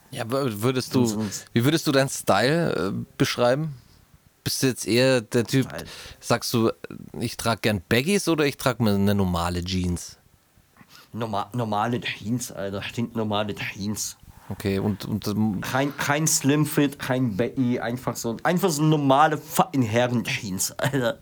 [0.10, 3.76] Ja, würdest du, wie würdest du deinen Style äh, beschreiben?
[4.50, 5.86] Bist du jetzt eher der Typ, Style.
[6.20, 6.72] sagst du,
[7.20, 10.18] ich trage gern Baggies oder ich trage mir eine normale Jeans?
[11.14, 12.82] Normal, normale Jeans, Alter.
[12.82, 14.18] Stinkt normale Jeans.
[14.50, 19.84] Okay, und, und ähm, Kein, kein Slimfit, kein Baggy, einfach so, einfach so normale fucking
[19.84, 21.20] Herren-Jeans, Alter.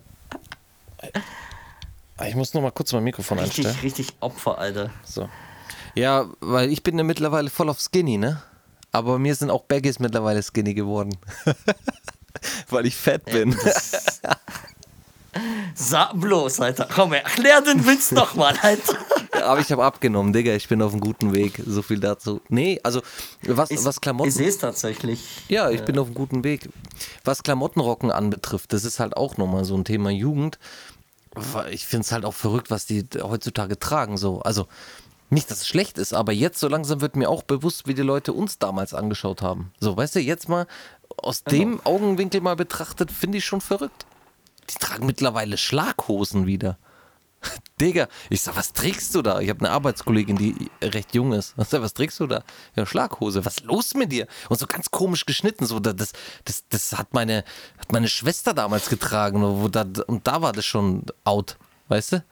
[2.26, 3.82] ich muss noch mal kurz mein Mikrofon Richtig, einstellen.
[3.84, 4.88] richtig Opfer, Alter.
[5.04, 5.28] So.
[5.94, 8.42] Ja, weil ich bin ja mittlerweile voll auf Skinny, ne?
[8.90, 11.14] Aber mir sind auch Baggies mittlerweile skinny geworden.
[12.68, 13.56] weil ich fett bin.
[15.74, 16.88] Sag bloß, Alter.
[16.92, 18.96] Komm, erklär den Witz noch mal, Alter.
[19.44, 20.54] Aber ich habe abgenommen, Digga.
[20.54, 21.62] Ich bin auf einem guten Weg.
[21.64, 22.40] So viel dazu.
[22.48, 23.02] Nee, also
[23.42, 24.28] was, Ich, was Klamotten.
[24.28, 25.44] Ich sehe es tatsächlich.
[25.48, 26.68] Ja, ich bin auf einem guten Weg.
[27.24, 30.58] Was Klamottenrocken anbetrifft, das ist halt auch nochmal so ein Thema Jugend.
[31.70, 34.16] Ich finde es halt auch verrückt, was die heutzutage tragen.
[34.16, 34.40] So.
[34.40, 34.66] Also
[35.30, 38.02] nicht, dass es schlecht ist, aber jetzt so langsam wird mir auch bewusst, wie die
[38.02, 39.72] Leute uns damals angeschaut haben.
[39.78, 40.66] So, weißt du, jetzt mal
[41.22, 44.06] aus dem Augenwinkel mal betrachtet, finde ich schon verrückt.
[44.70, 46.78] Die tragen mittlerweile Schlaghosen wieder.
[47.80, 49.40] Digga, ich sag, was trägst du da?
[49.40, 51.56] Ich habe eine Arbeitskollegin, die recht jung ist.
[51.56, 52.42] Was, was trägst du da?
[52.74, 53.44] Ja, Schlaghose.
[53.44, 54.26] Was ist los mit dir?
[54.48, 55.66] Und so ganz komisch geschnitten.
[55.66, 56.12] So, das,
[56.44, 57.44] das, das hat, meine,
[57.78, 59.42] hat meine Schwester damals getragen.
[59.42, 61.56] Wo da, und da war das schon out.
[61.88, 62.24] Weißt du?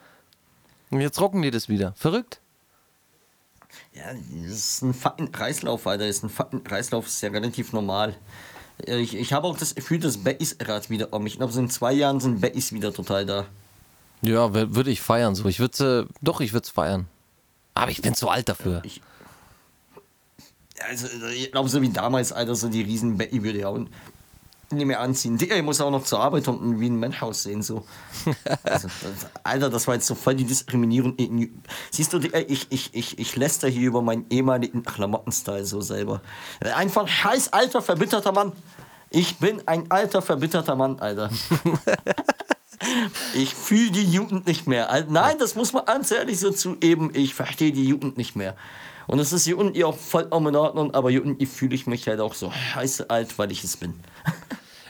[0.90, 1.94] Und jetzt rocken die das wieder.
[1.96, 2.40] Verrückt.
[3.92, 6.07] Ja, das ist ein fucking Kreislauf, Alter.
[6.07, 8.16] Das ist ein fucking Kreislauf, ist ja relativ normal.
[8.84, 11.26] Ich, ich habe auch das Gefühl, dass Beckys gerade wieder um.
[11.26, 13.46] Ich glaube, so in zwei Jahren sind Beckys wieder total da.
[14.22, 15.46] Ja, würde ich feiern so.
[15.46, 17.06] Ich würde doch, ich würde es feiern.
[17.74, 18.80] Aber ich bin zu alt dafür.
[18.84, 19.00] Ich,
[20.88, 23.78] also, ich glaube, so wie damals, Alter, so die riesen Becky würde auch
[24.70, 25.38] nicht mehr anziehen.
[25.38, 27.85] Digga, ich muss auch noch zur Arbeit und wie ein Mensch aussehen, so.
[28.62, 28.88] Also,
[29.44, 31.16] Alter, das war jetzt so voll die Diskriminierung.
[31.90, 36.20] Siehst du, Digga, ich, ich, ich, ich läster hier über meinen ehemaligen Klamottenstyle so selber.
[36.61, 38.52] Einfach ein scheiß alter, verbitterter Mann.
[39.11, 41.31] Ich bin ein alter, verbitterter Mann, Alter.
[43.35, 45.07] Ich fühle die Jugend nicht mehr.
[45.09, 47.11] Nein, das muss man ganz ehrlich so zugeben.
[47.14, 48.55] Ich verstehe die Jugend nicht mehr.
[49.07, 52.20] Und es ist Jugend ihr auch vollkommen in Ordnung, aber Jugend fühle ich mich halt
[52.20, 53.94] auch so scheiße alt, weil ich es bin.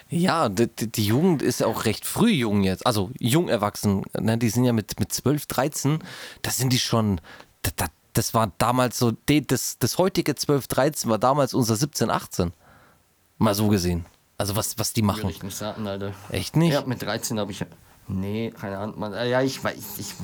[0.08, 2.86] Ja, die, die, Jugend ist auch recht früh jung jetzt.
[2.86, 4.02] Also jung erwachsen.
[4.18, 4.38] Ne?
[4.38, 5.98] Die sind ja mit, mit 12, 13,
[6.42, 7.20] da sind die schon.
[7.62, 12.52] Das, das war damals so, das, das heutige 12, 13 war damals unser 17, 18.
[13.38, 14.06] Mal so gesehen.
[14.38, 15.28] Also was, was die machen.
[15.28, 16.12] Ich nicht sagen, Alter.
[16.30, 16.72] Echt nicht?
[16.72, 17.64] Ja, mit 13 habe ich.
[18.06, 18.98] Nee, keine Ahnung.
[18.98, 19.98] Man, ja, ich weiß.
[19.98, 20.14] Ich,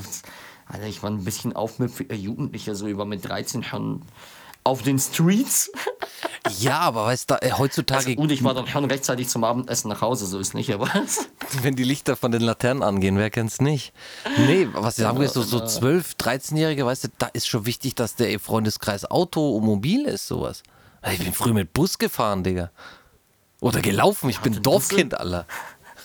[0.66, 4.02] Alter, ich war ein bisschen aufmüpfiger Jugendlicher, so über mit 13 schon
[4.64, 5.70] auf den Streets.
[6.58, 8.10] Ja, aber weißt du, äh, heutzutage.
[8.10, 10.88] Also, und ich war dann schon rechtzeitig zum Abendessen nach Hause, so ist nicht, aber.
[11.62, 13.92] Wenn die Lichter von den Laternen angehen, wer kennt's nicht?
[14.38, 17.94] Nee, was ich sagen will, so, so 12-, 13-Jährige, weißt du, da ist schon wichtig,
[17.94, 20.62] dass der Freundeskreis Auto und mobil ist, sowas.
[21.12, 22.70] Ich bin früh mit Bus gefahren, Digga.
[23.60, 25.46] Oder gelaufen, ich bin Dorfkind, Alter.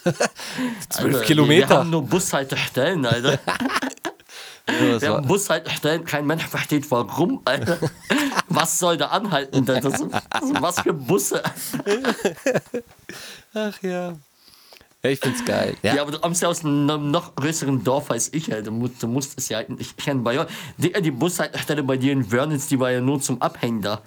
[0.89, 1.70] Zwölf Kilometer.
[1.70, 3.39] Wir haben nur Bushaltestellen, Alter.
[4.70, 7.78] Ja, wir haben Bushaltestellen, kein Mensch versteht warum, Alter.
[8.60, 9.65] Was soll da anhalten?
[9.65, 10.06] Das ist,
[10.62, 11.43] was für Busse?
[13.54, 14.15] Ach ja.
[15.04, 15.76] Ich find's geil.
[15.84, 18.72] Ja, ja aber du kommst ja aus einem noch größeren Dorf als ich, Alter.
[18.72, 20.24] Du musst es ja eigentlich kennen.
[20.24, 24.02] Bei die, die Bushaltestelle bei dir in Wörnitz, die war ja nur zum Abhängen da.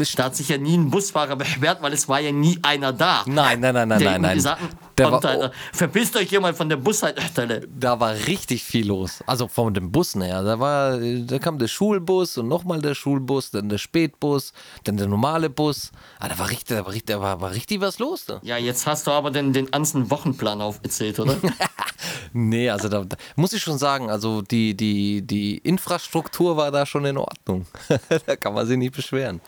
[0.00, 2.90] Das da hat sich ja nie ein Busfahrer beschwert, weil es war ja nie einer
[2.90, 3.22] da.
[3.26, 4.56] Nein, nein, nein, nein, nein, nein.
[4.96, 7.68] Der war, oh, Verpisst euch jemand von der Bushaltestelle.
[7.68, 9.22] Da war richtig viel los.
[9.26, 10.42] Also von dem Bus her.
[10.42, 15.06] Da, war, da kam der Schulbus und nochmal der Schulbus, dann der Spätbus, dann der
[15.06, 15.92] normale Bus.
[16.18, 18.24] Ah, da war richtig, da war richtig, da war, war richtig was los.
[18.24, 18.40] Da.
[18.42, 21.36] Ja, jetzt hast du aber den, den ganzen Wochenplan aufgezählt, oder?
[22.32, 26.86] nee, also da, da, muss ich schon sagen, also die, die, die Infrastruktur war da
[26.86, 27.66] schon in Ordnung.
[28.26, 29.42] da kann man sich nicht beschweren.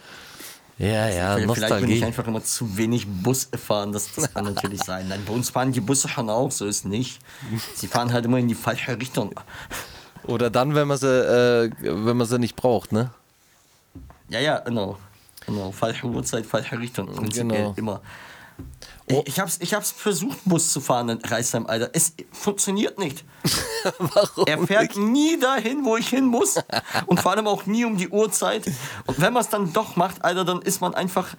[0.83, 1.87] Ja, ja, Vielleicht Nostalgie.
[1.87, 5.07] bin ich einfach immer zu wenig Bus gefahren, das, das kann natürlich sein.
[5.07, 7.21] Nein, bei uns fahren die Busse schon auch, so ist nicht.
[7.77, 9.33] Sie fahren halt immer in die falsche Richtung.
[10.25, 13.11] Oder dann, wenn man sie, äh, wenn man sie nicht braucht, ne?
[14.29, 14.99] Ja, ja, genau.
[15.47, 17.09] Genau, falsche Uhrzeit, falsche Richtung.
[17.31, 17.75] Genau.
[17.77, 18.01] Immer.
[19.11, 19.23] Oh.
[19.27, 21.91] Ich, hab's, ich hab's versucht, Bus zu fahren in Reisheim, Alter.
[21.93, 23.25] Es funktioniert nicht.
[23.99, 24.47] Warum?
[24.47, 24.97] Er fährt nicht?
[24.97, 26.57] nie dahin, wo ich hin muss.
[27.07, 28.65] Und vor allem auch nie um die Uhrzeit.
[29.07, 31.35] Und wenn man es dann doch macht, Alter, dann ist man einfach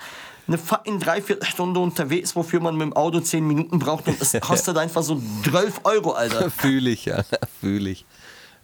[0.47, 4.07] eine fucking Dreiviertelstunde unterwegs, wofür man mit dem Auto 10 Minuten braucht.
[4.07, 6.51] Und es kostet einfach so 12 Euro, Alter.
[6.57, 7.23] Fühle ich, ja.
[7.61, 8.05] Fühle ich.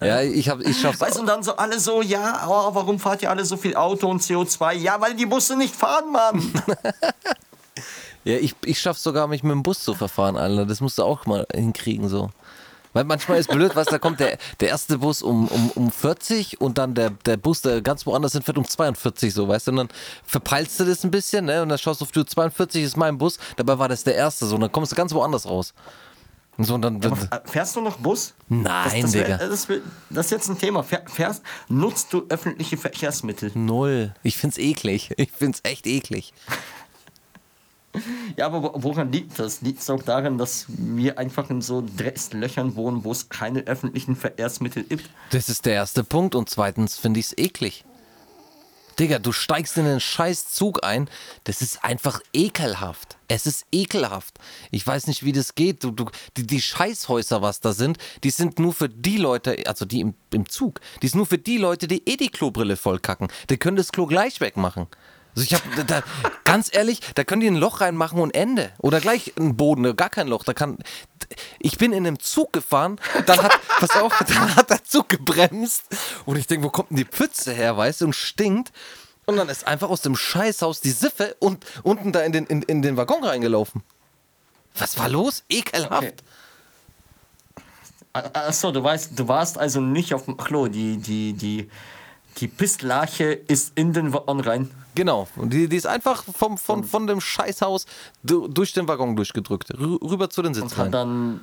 [0.02, 2.98] Ja, ich, hab, ich schaff's Weißt du, und dann so alle so, ja, oh, warum
[2.98, 4.72] fahrt ihr alle so viel Auto und CO2?
[4.72, 6.52] Ja, weil die Busse nicht fahren, Mann.
[8.30, 10.66] Ja, ich, ich schaff's sogar, mich mit dem Bus zu verfahren, Alter.
[10.66, 12.30] Das musst du auch mal hinkriegen, so.
[12.92, 16.60] Weil manchmal ist blöd, was da kommt der, der erste Bus um, um, um 40
[16.60, 19.70] und dann der, der Bus, der ganz woanders sind, fährt um 42, so, weißt du?
[19.72, 19.88] Und dann
[20.24, 21.62] verpeilst du das ein bisschen, ne?
[21.62, 24.46] Und dann schaust du auf die 42 ist mein Bus, dabei war das der erste,
[24.46, 24.56] so.
[24.56, 25.74] Und dann kommst du ganz woanders raus.
[26.56, 28.34] Und so, und dann, dann ja, fährst du noch Bus?
[28.48, 29.36] Nein, das, das Digga.
[29.38, 29.68] das,
[30.10, 30.82] das, ist jetzt ein Thema.
[30.82, 33.52] Fährst, nutzt du öffentliche Verkehrsmittel?
[33.54, 34.14] Null.
[34.22, 35.10] Ich find's eklig.
[35.16, 36.34] Ich find's echt eklig.
[38.36, 39.60] Ja, aber woran liegt das?
[39.60, 44.16] Liegt es auch daran, dass wir einfach in so Dresslöchern wohnen, wo es keine öffentlichen
[44.16, 45.10] Verkehrsmittel gibt?
[45.30, 46.34] Das ist der erste Punkt.
[46.34, 47.84] Und zweitens finde ich es eklig.
[48.98, 51.08] Digga, du steigst in den scheiß Zug ein.
[51.44, 53.16] Das ist einfach ekelhaft.
[53.28, 54.34] Es ist ekelhaft.
[54.70, 55.82] Ich weiß nicht, wie das geht.
[55.84, 59.86] Du, du, die, die Scheißhäuser, was da sind, die sind nur für die Leute, also
[59.86, 63.28] die im, im Zug, die sind nur für die Leute, die eh die Klobrille vollkacken.
[63.48, 64.86] Die können das Klo gleich wegmachen.
[65.36, 66.02] Also ich habe, da,
[66.44, 68.72] ganz ehrlich, da können die ein Loch reinmachen und Ende.
[68.78, 70.44] Oder gleich ein Boden, gar kein Loch.
[70.44, 70.78] Da kann,
[71.58, 75.84] ich bin in einem Zug gefahren, dann hat, pass auf, dann hat der Zug gebremst
[76.26, 78.72] und ich denke, wo kommt denn die Pfütze her, weißt du, und stinkt.
[79.26, 82.62] Und dann ist einfach aus dem Scheißhaus die Siffe und unten da in den, in,
[82.62, 83.82] in den Waggon reingelaufen.
[84.76, 85.44] Was war los?
[85.48, 86.02] Ekelhaft.
[86.02, 86.14] Okay.
[88.12, 90.66] Achso, du weißt, du warst also nicht auf dem Klo.
[90.66, 91.70] Die, die, die,
[92.38, 94.70] die Pisslache ist in den Waggon rein.
[94.94, 95.28] Genau.
[95.36, 97.86] Und die, die ist einfach vom, von, von dem Scheißhaus
[98.22, 99.70] du, durch den Waggon durchgedrückt.
[99.78, 100.92] Rüber zu den Und hat rein.
[100.92, 101.40] dann.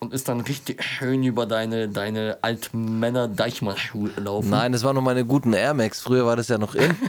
[0.00, 4.48] Und ist dann richtig schön über deine, deine Altmänner-Deichmann-Schuhe gelaufen.
[4.48, 6.00] Nein, das waren nur meine guten Air Max.
[6.00, 6.96] Früher war das ja noch in.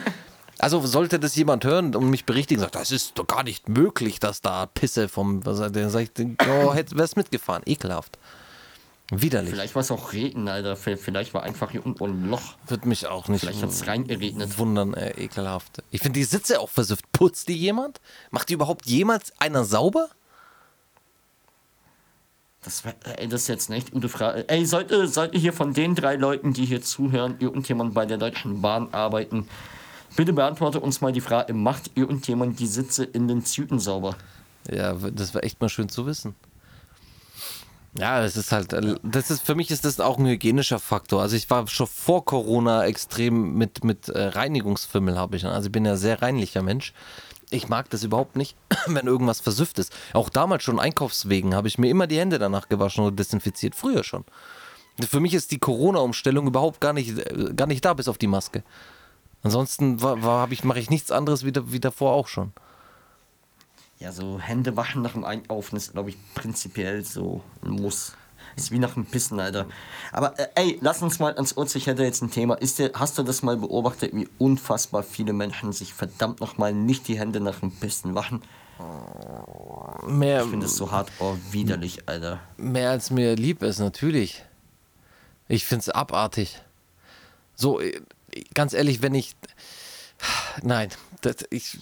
[0.61, 4.19] Also sollte das jemand hören und mich berichtigen, sagt, das ist doch gar nicht möglich,
[4.19, 8.19] dass da Pisse vom, was dann sag ich, oh, hätte wär's mitgefahren, ekelhaft,
[9.11, 9.51] widerlich.
[9.51, 10.75] Vielleicht war es auch Regen, Alter.
[10.75, 12.55] Vielleicht war einfach hier unten ein Loch.
[12.67, 14.57] Wird mich auch nicht Vielleicht hat es reingeregnet.
[14.57, 15.83] wundern, äh, ekelhaft.
[15.91, 17.11] Ich finde die Sitze auch versüfft.
[17.11, 18.01] Putzt die jemand?
[18.31, 20.09] Macht die überhaupt jemals einer sauber?
[22.63, 22.83] Das,
[23.17, 24.47] ey, das ist jetzt eine echt gute Frage.
[24.49, 28.61] Ey, sollte, sollte hier von den drei Leuten, die hier zuhören, irgendjemand bei der Deutschen
[28.61, 29.47] Bahn arbeiten,
[30.17, 34.15] bitte beantworte uns mal die Frage, macht irgendjemand die Sitze in den Zügen sauber?
[34.69, 36.35] Ja, das wäre echt mal schön zu wissen.
[37.97, 41.21] Ja, es ist halt, äh, das ist, für mich ist das auch ein hygienischer Faktor.
[41.21, 45.45] Also ich war schon vor Corona extrem mit, mit äh, Reinigungsfimmel habe ich.
[45.45, 46.93] Also ich bin ja sehr reinlicher Mensch.
[47.49, 49.91] Ich mag das überhaupt nicht, wenn irgendwas versüfft ist.
[50.13, 53.73] Auch damals schon Einkaufswegen habe ich mir immer die Hände danach gewaschen und desinfiziert.
[53.75, 54.23] Früher schon.
[55.01, 58.27] Für mich ist die Corona-Umstellung überhaupt gar nicht, äh, gar nicht da, bis auf die
[58.27, 58.63] Maske.
[59.41, 62.51] Ansonsten war, war, ich, mache ich nichts anderes wie, wie davor auch schon.
[63.99, 68.13] Ja, so Hände waschen nach dem Einkaufen ist, glaube ich, prinzipiell so ein Muss.
[68.55, 69.67] Ist wie nach dem Pissen, Alter.
[70.13, 72.55] Aber äh, ey, lass uns mal ans Urz, ich hätte jetzt ein Thema.
[72.55, 77.09] Ist dir, hast du das mal beobachtet, wie unfassbar viele Menschen sich verdammt nochmal nicht
[77.09, 78.41] die Hände nach dem Pissen waschen?
[80.07, 82.39] Mehr, Ich finde das so hart oh, widerlich, Alter.
[82.55, 84.45] Mehr als mir lieb ist, natürlich.
[85.49, 86.61] Ich finde es abartig.
[87.55, 87.99] So, äh,
[88.53, 89.35] ganz ehrlich, wenn ich.
[90.63, 91.79] Nein, das, ich,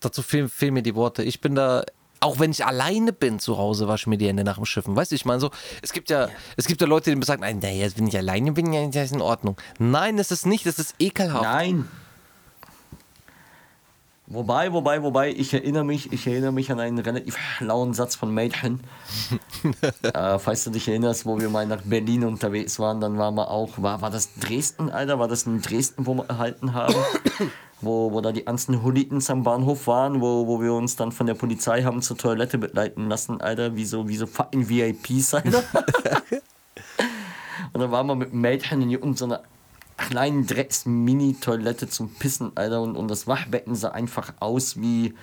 [0.00, 1.22] dazu fehlen, fehlen mir die Worte.
[1.22, 1.84] Ich bin da.
[2.18, 4.96] Auch wenn ich alleine bin zu Hause, wasche ich mir die Hände nach dem Schiffen.
[4.96, 5.50] Weißt du, ich meine so,
[5.82, 8.52] es gibt ja, es gibt ja Leute, die sagen, nein, nee, jetzt bin ich alleine,
[8.52, 9.60] bin ja ist in Ordnung.
[9.78, 11.44] Nein, es ist nicht, es ist ekelhaft.
[11.44, 11.86] Nein.
[14.28, 18.34] Wobei, wobei, wobei, ich erinnere mich, ich erinnere mich an einen relativ schlauen Satz von
[18.34, 18.80] Mädchen.
[20.02, 23.48] äh, falls du dich erinnerst, wo wir mal nach Berlin unterwegs waren, dann waren wir
[23.52, 25.20] auch, war, war das Dresden, Alter?
[25.20, 26.96] War das in Dresden, wo wir erhalten haben?
[27.80, 31.26] Wo, wo da die ganzen Hooligans am Bahnhof waren, wo, wo wir uns dann von
[31.26, 35.62] der Polizei haben zur Toilette begleiten lassen, Alter, wie so, wie so fucking VIPs, Alter.
[37.72, 39.42] Und dann waren wir mit Mädchen in irgendeiner
[39.98, 42.80] kleinen Drecks-Mini-Toilette zum Pissen, Alter.
[42.80, 45.14] Und, und das Waschbecken sah einfach aus wie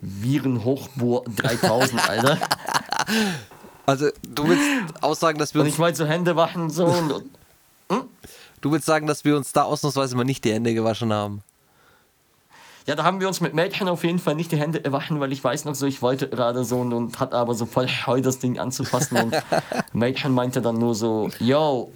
[0.00, 2.38] Virenhochbohr 3000, Alter.
[3.86, 4.64] Also, du willst
[5.02, 7.12] aussagen, dass wir Und uns, ich wollte so Hände waschen so und,
[7.88, 8.08] und
[8.62, 11.42] du willst sagen, dass wir uns da ausnahmsweise mal nicht die Hände gewaschen haben.
[12.86, 15.32] Ja, da haben wir uns mit Mädchen auf jeden Fall nicht die Hände waschen, weil
[15.32, 18.20] ich weiß noch so, ich wollte gerade so und, und hat aber so voll Heu,
[18.20, 19.16] das Ding anzufassen.
[19.18, 19.36] Und
[19.92, 21.90] Mädchen meinte dann nur so, yo,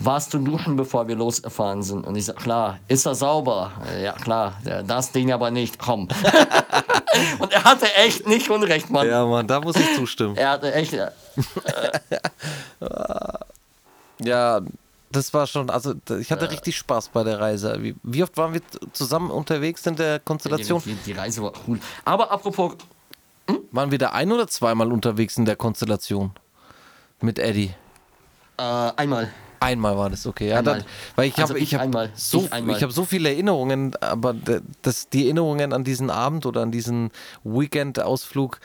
[0.00, 2.06] warst du duschen, bevor wir losgefahren sind?
[2.06, 3.72] Und ich sag, klar, ist er sauber?
[4.02, 4.54] Ja, klar,
[4.86, 6.08] das Ding aber nicht, komm.
[7.38, 9.08] und er hatte echt nicht Unrecht, Mann.
[9.08, 10.36] Ja, Mann, da muss ich zustimmen.
[10.36, 11.10] Er hatte echt, äh,
[14.20, 14.60] Ja,
[15.10, 17.82] das war schon, also ich hatte richtig Spaß bei der Reise.
[17.82, 18.60] Wie, wie oft waren wir
[18.92, 20.82] zusammen unterwegs in der Konstellation?
[20.84, 21.78] die, die Reise war cool.
[22.04, 22.74] Aber apropos,
[23.72, 26.32] Waren wir da ein oder zweimal unterwegs in der Konstellation?
[27.20, 27.74] Mit Eddie.
[28.58, 29.30] äh, einmal.
[29.60, 30.50] Einmal war das okay.
[30.50, 30.84] Ja, dann,
[31.16, 32.10] weil ich Also habe ich ich hab einmal.
[32.14, 34.34] so, Ich ich so viele Erinnerungen, aber
[34.82, 37.10] das, die Erinnerungen an diesen Abend oder an diesen
[37.42, 38.60] Weekend-Ausflug,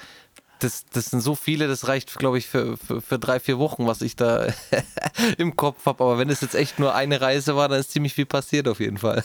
[0.64, 3.86] das, das sind so viele, das reicht, glaube ich, für, für, für drei, vier Wochen,
[3.86, 4.48] was ich da
[5.38, 6.04] im Kopf habe.
[6.04, 8.80] Aber wenn es jetzt echt nur eine Reise war, dann ist ziemlich viel passiert auf
[8.80, 9.24] jeden Fall.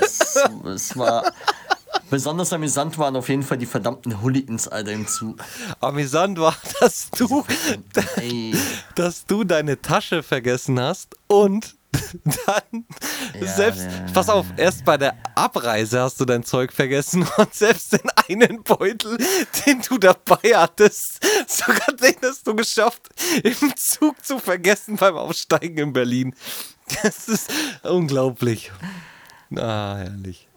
[0.00, 1.32] Es, es war.
[2.08, 5.42] Besonders amüsant waren auf jeden Fall die verdammten Hooligans, Alter, im Zug.
[5.80, 7.44] Amüsant war, dass du,
[8.94, 11.74] dass du deine Tasche vergessen hast und
[12.46, 12.86] dann
[13.40, 17.54] Ja, selbst, ja, pass auf, erst bei der Abreise hast du dein Zeug vergessen und
[17.54, 19.18] selbst den einen Beutel,
[19.66, 23.08] den du dabei hattest, sogar den hast du geschafft,
[23.42, 26.34] im Zug zu vergessen beim Aufsteigen in Berlin.
[27.02, 27.50] Das ist
[27.82, 28.70] unglaublich.
[29.54, 30.48] Ah, herrlich.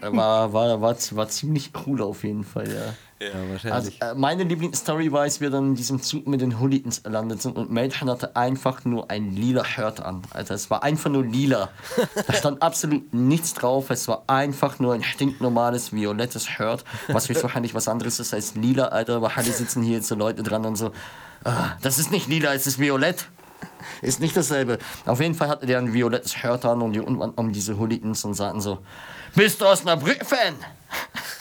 [0.00, 2.94] War, war, war, war ziemlich cool auf jeden Fall, ja.
[3.28, 4.02] Ja, Also, wahrscheinlich.
[4.02, 7.56] äh, meine Lieblingsstory war, als wir dann in diesem Zug mit den Hooligans gelandet sind
[7.56, 10.22] und Mädchen hatte einfach nur ein lila Shirt an.
[10.30, 11.68] Also es war einfach nur lila.
[12.26, 13.90] Da stand absolut nichts drauf.
[13.90, 18.86] Es war einfach nur ein stinknormales violettes Shirt, was wahrscheinlich was anderes ist als lila,
[18.88, 19.22] Alter.
[19.22, 20.92] Wahrscheinlich sitzen hier jetzt so Leute dran und so,
[21.44, 23.28] ah, das ist nicht lila, es ist violett.
[24.00, 24.78] Ist nicht dasselbe.
[25.06, 28.24] Auf jeden Fall hatte der ein violettes Shirt an und die irgendwann um diese Hooligans
[28.24, 28.78] und sagten so,
[29.34, 30.54] bist du Osnabrück-Fan?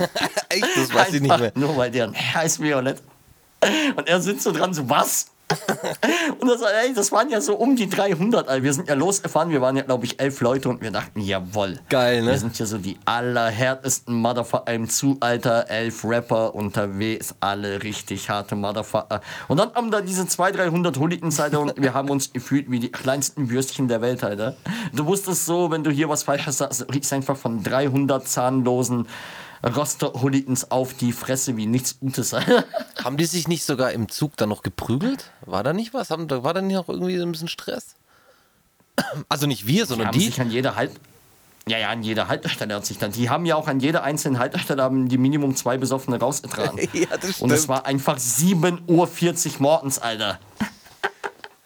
[0.50, 1.52] Echt, das weiß ich nicht mehr.
[1.56, 3.02] Nur weil der ein heiß Violett.
[3.96, 5.28] Und er sitzt so dran, so, was?
[6.40, 8.48] Und das, ey, das waren ja so um die 300.
[8.48, 8.64] Alter.
[8.64, 11.80] Wir sind ja losgefahren, wir waren ja, glaube ich, elf Leute und wir dachten, jawohl.
[11.90, 12.32] Geil, ne?
[12.32, 15.70] Wir sind ja so die allerhärtesten Motherfucker im Zu, Alter.
[15.70, 19.22] Elf Rapper unterwegs, alle richtig harte Motherfucker.
[19.48, 22.80] Und dann haben da diese 200, 300 Hooligans, Alter, und wir haben uns gefühlt wie
[22.80, 24.56] die kleinsten Würstchen der Welt, Alter.
[24.94, 29.08] Du wusstest so, wenn du hier was Falsches sagst, du riechst einfach von 300 zahnlosen
[29.64, 32.34] Roster-Hooligans auf die Fresse wie nichts Gutes.
[33.04, 35.32] Haben die sich nicht sogar im Zug dann noch geprügelt?
[35.46, 36.10] War da nicht was?
[36.10, 37.96] Haben, war da nicht noch irgendwie so ein bisschen Stress?
[39.30, 40.26] Also nicht wir, Die sondern haben die.
[40.26, 40.92] sich an jeder Halt.
[41.68, 43.12] Ja, ja, an jeder Haltestelle hat sich dann.
[43.12, 46.80] Die haben ja auch an jeder einzelnen Haltestelle haben die Minimum zwei Besoffene rausgetragen.
[46.94, 47.68] Ja, das Und es stimmt.
[47.70, 50.40] war einfach 7.40 Uhr morgens, Alter.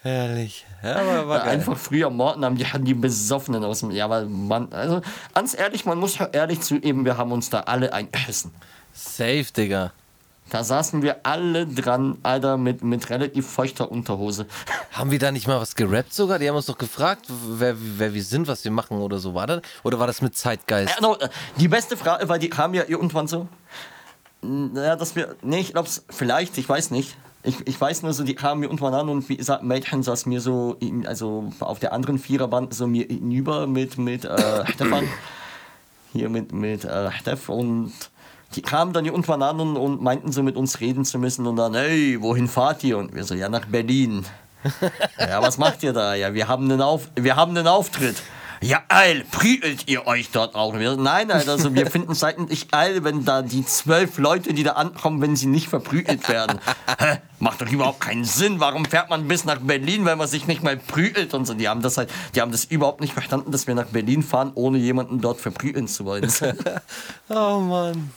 [0.06, 0.68] Herrlich.
[0.84, 1.50] Ja, aber war geil.
[1.50, 3.90] Einfach früher morgen haben die, haben die Besoffenen aus dem.
[3.90, 5.02] Ja, aber man, also
[5.34, 8.52] ganz ehrlich, man muss ehrlich zugeben, wir haben uns da alle eingeschissen.
[8.94, 9.94] Safe, Digga.
[10.52, 14.46] Da saßen wir alle dran, Alter, mit, mit relativ feuchter Unterhose.
[14.92, 16.38] Haben wir da nicht mal was gerappt sogar?
[16.38, 19.34] Die haben uns doch gefragt, wer, wer wir sind, was wir machen oder so.
[19.34, 19.62] War das?
[19.82, 20.94] Oder war das mit Zeitgeist?
[20.96, 23.48] Ja, no, äh, die beste Frage, weil die haben ja irgendwann so.
[24.44, 25.36] Naja, dass wir.
[25.42, 27.18] Nee, ich glaub's, vielleicht, ich weiß nicht.
[27.46, 30.42] Ich, ich weiß nur so, die kamen mir an und wie gesagt, Mädchen saß mir
[30.42, 35.08] so, also auf der anderen Viererband so mir hinüber mit, mit äh, Stefan.
[36.12, 37.92] Hier mit, mit äh, Steff und
[38.56, 41.58] die kamen dann irgendwann an und, und meinten so mit uns reden zu müssen und
[41.58, 42.98] dann, hey, wohin fahrt ihr?
[42.98, 44.26] Und wir so, ja, nach Berlin.
[45.20, 46.16] Ja, was macht ihr da?
[46.16, 48.16] Ja, wir haben einen, Auf wir haben einen Auftritt.
[48.66, 50.74] Ja, geil, prügelt ihr euch dort auch?
[50.74, 54.72] Wir, nein, also wir finden es eigentlich geil, wenn da die zwölf Leute, die da
[54.72, 56.60] ankommen, wenn sie nicht verprügelt werden.
[56.98, 57.20] Hä?
[57.38, 58.60] Macht doch überhaupt keinen Sinn.
[58.60, 61.54] Warum fährt man bis nach Berlin, wenn man sich nicht mal prügelt und so?
[61.54, 64.52] Die haben das halt, die haben das überhaupt nicht verstanden, dass wir nach Berlin fahren,
[64.56, 66.28] ohne jemanden dort verprügeln zu wollen.
[67.30, 68.12] Oh Mann.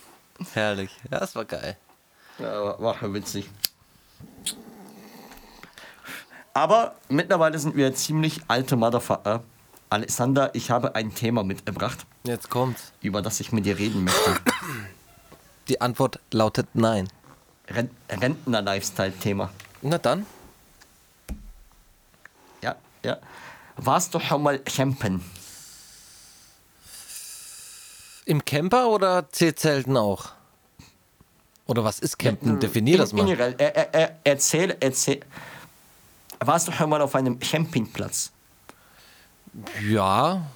[0.55, 0.91] Herrlich.
[1.11, 1.77] Ja, das war geil.
[2.39, 3.51] Ja, war, war witzig.
[6.55, 9.43] Aber mittlerweile sind wir ziemlich alte Motherfucker.
[9.91, 12.93] Alexander, ich habe ein Thema mitgebracht, Jetzt kommt's.
[13.01, 14.37] über das ich mit dir reden möchte.
[15.69, 17.09] Die Antwort lautet nein.
[17.69, 19.51] Ren Rentner-Lifestyle-Thema.
[19.83, 20.27] Na dann.
[22.63, 23.19] Ja, ja.
[23.77, 25.23] Warst du schon mal campen?
[28.25, 30.33] Im Camper oder zählt-zelten auch?
[31.67, 32.59] Oder was ist Campen?
[32.61, 33.25] Definier das mal.
[33.25, 35.21] Generell, er, er, er, erzähl, erzähl.
[36.41, 38.33] Warst du schon mal auf einem Campingplatz?
[39.89, 40.47] Ja.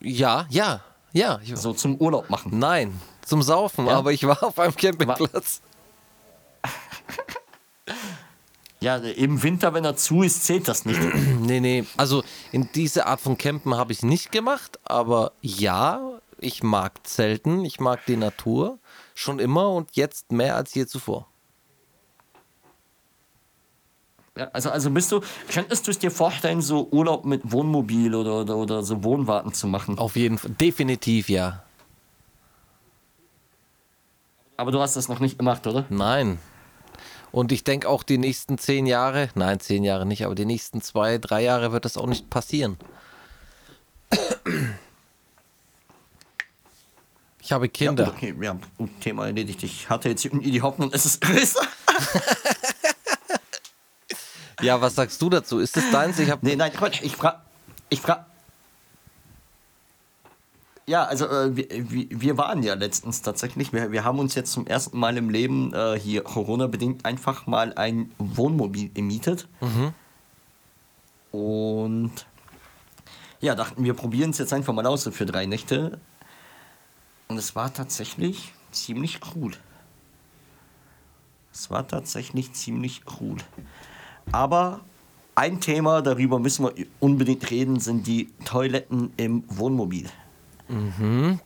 [0.00, 0.80] Ja, ja,
[1.12, 1.40] ja.
[1.56, 2.58] So zum Urlaub machen?
[2.58, 3.96] nein, zum Saufen, Ja?
[3.96, 5.62] aber ich war auf einem Campingplatz.
[8.80, 11.00] Ja, im Winter, wenn er zu ist, zählt das nicht.
[11.44, 11.84] Nee, nee.
[11.98, 12.22] Also
[12.52, 16.00] in diese Art von Campen habe ich nicht gemacht, aber ja,
[16.38, 18.78] ich mag Zelten, ich mag die Natur.
[19.14, 21.28] Schon immer und jetzt mehr als je zuvor.
[24.36, 28.40] Ja, also, also bist du, könntest du es dir vorstellen, so Urlaub mit Wohnmobil oder,
[28.40, 29.96] oder, oder so Wohnwagen zu machen?
[29.96, 30.50] Auf jeden Fall.
[30.52, 31.62] Definitiv ja.
[34.56, 35.84] Aber du hast das noch nicht gemacht, oder?
[35.88, 36.38] Nein.
[37.30, 40.80] Und ich denke auch die nächsten zehn Jahre, nein, zehn Jahre nicht, aber die nächsten
[40.80, 42.76] zwei, drei Jahre wird das auch nicht passieren.
[47.40, 48.04] Ich habe Kinder.
[48.04, 49.62] Ja, okay, ja, gut, Thema erledigt.
[49.64, 51.60] Ich hatte jetzt irgendwie die Hoffnung, es ist größer.
[54.60, 55.58] Ja, was sagst du dazu?
[55.58, 56.18] Ist es deins?
[56.18, 57.38] Ich habe Nee, nein, Quatsch, ich frage.
[57.88, 58.26] Ich frag.
[60.86, 61.66] Ja, also äh, wir,
[62.10, 65.72] wir waren ja letztens tatsächlich, wir, wir haben uns jetzt zum ersten Mal im Leben
[65.72, 69.48] äh, hier Corona-bedingt einfach mal ein Wohnmobil gemietet.
[71.32, 72.12] Und
[73.40, 75.98] ja, dachten wir probieren es jetzt einfach mal aus für drei Nächte.
[77.28, 79.52] Und es war tatsächlich ziemlich cool.
[81.52, 83.38] Es war tatsächlich ziemlich cool.
[84.32, 84.80] Aber
[85.34, 90.08] ein Thema, darüber müssen wir unbedingt reden, sind die Toiletten im Wohnmobil.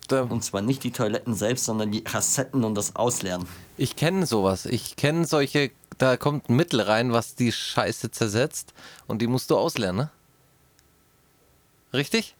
[0.07, 3.47] Da, Und zwar nicht die Toiletten selbst, sondern die Kassetten und das Ausleeren.
[3.77, 4.65] ich kenne sowas.
[4.65, 8.73] Ich kenne solche, da kommt ein Mittel rein, was die Scheiße zersetzt
[9.09, 10.11] und die musst du ausleeren, ne?
[11.93, 12.37] Richtig?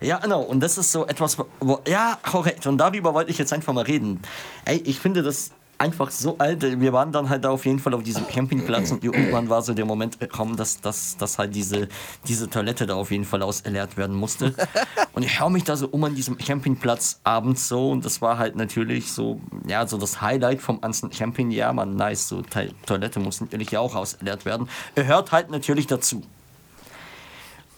[0.00, 0.40] Ja, genau.
[0.42, 2.66] Und das ist so etwas, wo, ja, korrekt.
[2.66, 4.20] Und darüber wollte ich jetzt einfach mal reden.
[4.64, 6.62] Ey, ich finde das einfach so alt.
[6.80, 9.74] Wir waren dann halt da auf jeden Fall auf diesem Campingplatz und irgendwann war so
[9.74, 11.88] der Moment gekommen, dass, dass, dass halt diese,
[12.26, 14.54] diese Toilette da auf jeden Fall ausgeleert werden musste.
[15.12, 18.36] Und ich schaue mich da so um an diesem Campingplatz abends so und das war
[18.36, 21.52] halt natürlich so, ja, so das Highlight vom ganzen Camping.
[21.52, 24.68] Ja, man, nice, so Te Toilette muss natürlich ja auch ausgeleert werden.
[24.96, 26.22] Hört halt natürlich dazu.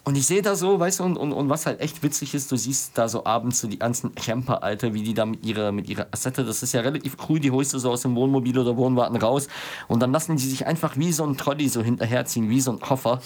[0.06, 2.52] Und ich sehe da so, weißt du, und, und, und was halt echt witzig ist,
[2.52, 5.72] du siehst da so abends so die ganzen Camper, Alter, wie die da mit ihrer,
[5.72, 8.56] mit ihrer Assette, das ist ja relativ cool, die holst du so aus dem Wohnmobil
[8.56, 9.48] oder Wohnwagen raus
[9.88, 12.78] und dann lassen die sich einfach wie so ein Trolley so hinterherziehen, wie so ein
[12.78, 13.20] Koffer.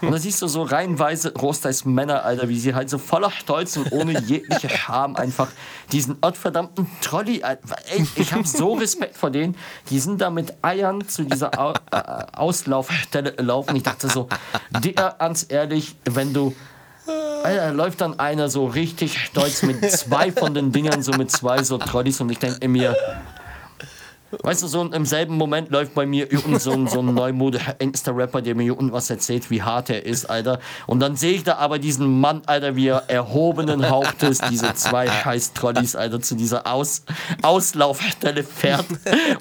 [0.00, 3.76] Und da siehst du so reihenweise Großteils Männer, Alter, wie sie halt so voller Stolz
[3.76, 5.46] und ohne jegliche Scham einfach
[5.92, 9.56] diesen gottverdammten Trolley, Alter, ey, ich habe so Respekt vor denen,
[9.90, 12.02] die sind da mit Eiern zu dieser Au äh,
[12.32, 13.76] Auslaufstelle gelaufen.
[13.76, 14.26] Ich dachte so,
[14.82, 16.54] der, ganz ehrlich, wenn du.
[17.44, 21.62] Alter, läuft dann einer so richtig stolz mit zwei von den Dingern, so mit zwei
[21.62, 22.96] so Trolleys und ich denke mir,
[24.30, 27.80] weißt du, so im selben Moment läuft bei mir irgend so ein, so ein neumodischer
[27.80, 30.60] Insta-Rapper, der mir irgendwas erzählt, wie hart er ist, Alter.
[30.86, 35.08] Und dann sehe ich da aber diesen Mann, Alter, wie er erhobenen Hauptes diese zwei
[35.08, 37.02] scheiß Trolleys, Alter, zu dieser Aus
[37.42, 38.86] Auslaufstelle fährt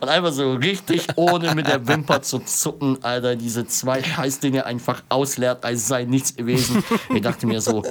[0.02, 4.66] und einfach so richtig, ohne mit der Wimper zu zucken, Alter, diese zwei scheiß Dinge
[4.66, 6.84] einfach ausleert, als sei nichts gewesen.
[7.14, 7.84] Ich dachte mir so,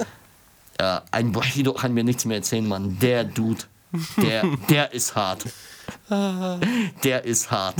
[0.77, 2.97] äh, ein Bushido kann mir nichts mehr erzählen, Mann.
[2.99, 3.63] Der Dude,
[4.17, 5.45] der, der ist hart.
[7.03, 7.75] Der ist hart.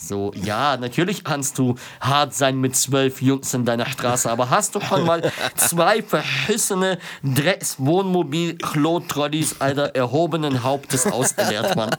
[0.00, 4.76] So, ja, natürlich kannst du hart sein mit zwölf Jungs in deiner Straße, aber hast
[4.76, 11.90] du schon mal zwei verschissene Drecks-Wohnmobil-Klo-Trolleys, Alter, erhobenen Hauptes ausgeleert, Mann?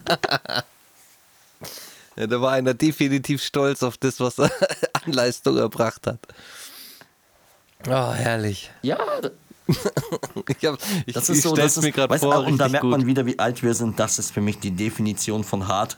[2.16, 4.50] Ja, da war einer definitiv stolz auf das, was er
[4.94, 6.20] an Leistung erbracht hat.
[7.88, 8.72] Oh, herrlich.
[8.82, 8.98] Ja,
[10.60, 12.68] Ich, hab, ich, das ist so, das mir ist, gerade weißt du, vor, und da
[12.68, 12.92] merkt gut.
[12.92, 14.00] man wieder, wie alt wir sind.
[14.00, 15.98] Das ist für mich die Definition von hart.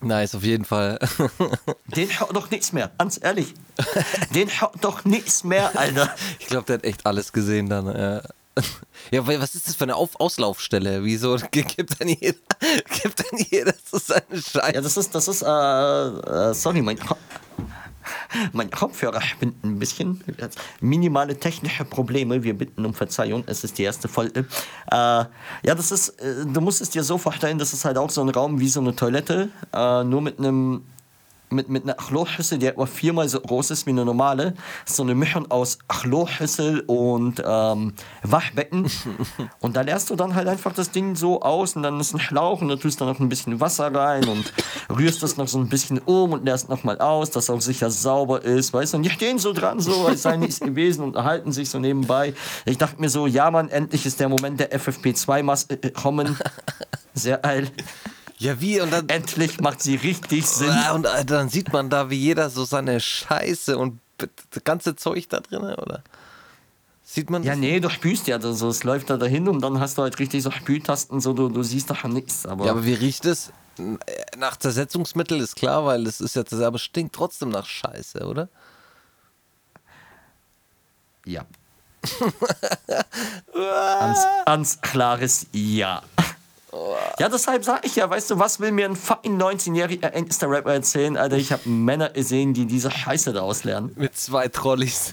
[0.00, 0.98] Nice, auf jeden Fall.
[1.94, 3.54] Den hört doch nichts mehr, ganz ehrlich.
[4.34, 6.14] Den hört doch nichts mehr, Alter.
[6.40, 7.86] Ich glaube, der hat echt alles gesehen dann.
[7.86, 8.22] Ja,
[9.10, 11.04] ja was ist das für eine Auf Auslaufstelle?
[11.04, 12.38] Wieso gibt dann jeder,
[13.02, 14.74] gibt dann jeder so seine Scheiße?
[14.74, 17.16] Ja, das ist, das ist, äh, äh, sorry, mein, Ko-
[18.52, 20.22] mein Kopfhörer spinnt ein bisschen.
[20.80, 24.46] Minimale technische Probleme, wir bitten um Verzeihung, es ist die erste Folge.
[24.90, 25.28] Äh, ja,
[25.64, 28.28] das ist, äh, du musst es dir so vorstellen, das ist halt auch so ein
[28.28, 30.82] Raum wie so eine Toilette, äh, nur mit einem
[31.52, 34.54] mit, mit einer Kloschüssel, die etwa viermal so groß ist wie eine normale.
[34.84, 37.92] So eine Mischung aus Kloschüssel und ähm,
[38.22, 38.90] Waschbecken.
[39.60, 42.20] und da leerst du dann halt einfach das Ding so aus und dann ist ein
[42.20, 44.52] Schlauch und da tust du noch ein bisschen Wasser rein und
[44.90, 48.42] rührst das noch so ein bisschen um und leerst nochmal aus, dass auch sicher sauber
[48.42, 48.96] ist, weißt du.
[48.98, 52.34] Und die stehen so dran, so als sei nichts gewesen und erhalten sich so nebenbei.
[52.64, 56.36] Ich dachte mir so, ja Mann, endlich ist der Moment der FFP2-Maske gekommen.
[57.14, 57.70] Sehr geil.
[58.42, 58.80] Ja, wie?
[58.80, 60.68] Und dann, Endlich macht sie richtig Sinn.
[60.68, 64.96] Ah, und äh, dann sieht man da, wie jeder so seine Scheiße und das ganze
[64.96, 66.02] Zeug da drin, oder?
[67.04, 69.96] Sieht man Ja, nee, du spülst ja, also es läuft da dahin und dann hast
[69.96, 72.44] du halt richtig so Spültasten, so du, du siehst doch nichts.
[72.44, 73.52] Aber, Ja, aber wie riecht es?
[74.36, 78.48] Nach Zersetzungsmittel ist klar, weil es ist ja, aber es stinkt trotzdem nach Scheiße, oder?
[81.24, 81.46] ja.
[83.54, 86.02] Ganz, ganz klares Ja.
[87.18, 91.18] Ja, deshalb sag ich ja, weißt du, was will mir ein fucking 19-jähriger Insta-Rapper erzählen,
[91.18, 91.36] Alter?
[91.36, 93.92] Ich habe Männer gesehen, die diese Scheiße da auslernen.
[93.96, 95.12] Mit zwei Trolleys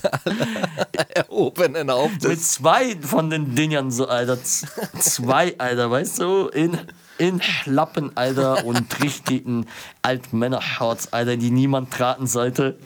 [1.13, 2.29] erhobenen Hauptes.
[2.29, 4.41] Mit zwei von den Dingern so, Alter.
[4.41, 6.47] Zwei, Alter, weißt du?
[6.47, 6.77] In,
[7.17, 9.65] in Schlappen, Alter, und richtigen
[10.01, 12.77] Altmänner-Shorts, Alter, die niemand tragen sollte.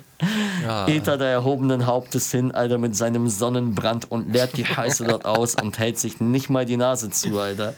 [0.63, 0.85] Ja.
[0.85, 5.25] Geht er der erhobenen Hauptes hin, Alter, mit seinem Sonnenbrand und leert die Scheiße dort
[5.25, 7.73] aus und hält sich nicht mal die Nase zu, Alter.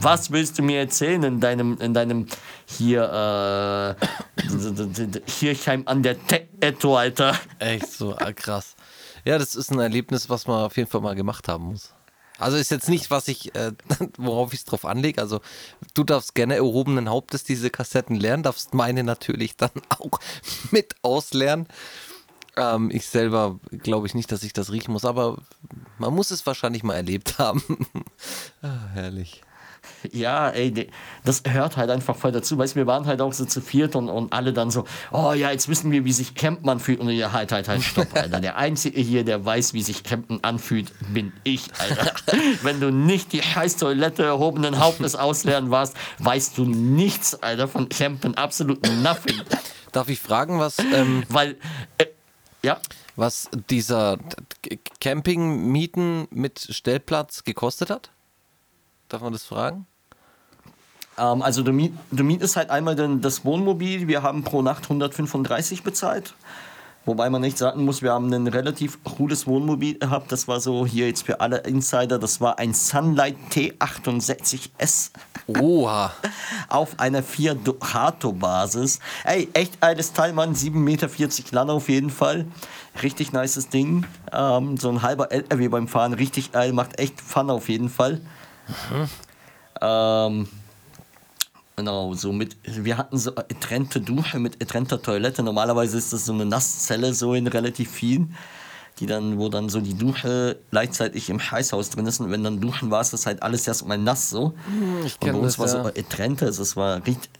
[0.00, 2.26] Was willst du mir erzählen in deinem, in deinem
[2.66, 7.34] hier, äh, Kirchheim an der Tech-Etto, Alter?
[7.58, 8.76] Echt so, ah, krass.
[9.24, 11.92] Ja, das ist ein Erlebnis, was man auf jeden Fall mal gemacht haben muss.
[12.40, 13.72] Also ist jetzt nicht, was ich, äh,
[14.16, 15.20] worauf ich es drauf anlege.
[15.20, 15.40] Also
[15.94, 20.18] du darfst gerne erhobenen Hauptes diese Kassetten lernen, darfst meine natürlich dann auch
[20.70, 21.66] mit auslernen.
[22.56, 25.38] Ähm, ich selber glaube ich nicht, dass ich das riechen muss, aber
[25.98, 27.62] man muss es wahrscheinlich mal erlebt haben.
[28.62, 29.42] ah, herrlich.
[30.12, 30.88] Ja, ey,
[31.24, 32.56] das hört halt einfach voll dazu.
[32.58, 35.50] Weißt wir waren halt auch so zu viert und, und alle dann so, oh ja,
[35.50, 37.00] jetzt wissen wir, wie sich Campmann fühlt.
[37.00, 38.40] Und ja, halt, halt, halt, stopp, Alter.
[38.40, 42.12] Der Einzige hier, der weiß, wie sich Campen anfühlt, bin ich, Alter.
[42.62, 47.88] Wenn du nicht die scheiß Toilette erhobenen Hauptes ausleeren warst, weißt du nichts, Alter, von
[47.88, 48.34] Campen.
[48.36, 49.40] Absolut nothing.
[49.92, 50.78] Darf ich fragen, was.
[50.78, 51.56] Ähm, Weil.
[51.98, 52.06] Äh,
[52.62, 52.80] ja.
[53.16, 54.18] Was dieser
[55.00, 58.10] Campingmieten mit Stellplatz gekostet hat?
[59.08, 59.86] Darf man das fragen?
[61.20, 64.08] Ähm, also du, miet, du mietest halt einmal den, das Wohnmobil.
[64.08, 66.34] Wir haben pro Nacht 135 bezahlt.
[67.06, 70.30] Wobei man nicht sagen muss, wir haben ein relativ cooles Wohnmobil gehabt.
[70.32, 72.18] Das war so hier jetzt für alle Insider.
[72.18, 75.10] Das war ein Sunlight T68S.
[75.46, 76.12] Oha.
[76.68, 79.00] Auf einer 4 Ducato-Basis.
[79.24, 80.54] Ey, echt geiles Teil, Mann.
[80.54, 81.08] 7,40 Meter
[81.52, 82.44] lang auf jeden Fall.
[83.02, 84.04] Richtig nices Ding.
[84.30, 86.12] Ähm, so ein halber LRW beim Fahren.
[86.12, 86.74] Richtig geil.
[86.74, 88.20] Macht echt Fun auf jeden Fall.
[88.90, 89.08] Mhm.
[89.80, 90.48] Ähm,
[91.80, 95.42] Genau, so mit, wir hatten so getrennte Dusche mit getrennter Toilette.
[95.42, 98.36] Normalerweise ist das so eine Nasszelle, so in relativ vielen,
[98.98, 102.20] die dann, wo dann so die Dusche gleichzeitig im Scheißhaus drin ist.
[102.20, 104.52] Und wenn dann Duschen war, ist das halt alles erstmal nass so.
[104.66, 105.84] Hm, ich und bei uns das, war ja.
[105.84, 107.30] so getrennte, also es war richtig,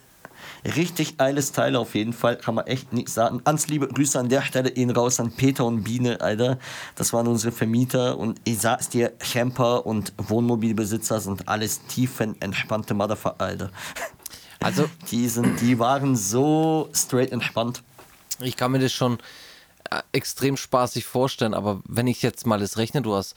[0.64, 3.43] richtig geiles Teil auf jeden Fall, kann man echt nicht sagen.
[3.45, 6.59] Ganz liebe Grüße an der Stelle ihn raus an Peter und Biene, Alter.
[6.95, 13.45] Das waren unsere Vermieter und ich sag's dir, Camper und Wohnmobilbesitzer sind alles tiefenentspannte Motherfucker,
[13.45, 13.70] Alter.
[14.61, 17.83] Also, die, sind, die waren so straight entspannt.
[18.41, 19.19] Ich kann mir das schon
[19.91, 23.35] äh, extrem spaßig vorstellen, aber wenn ich jetzt mal das rechne, du hast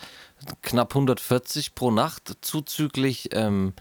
[0.62, 3.30] knapp 140 pro Nacht zuzüglich.
[3.32, 3.74] Ähm,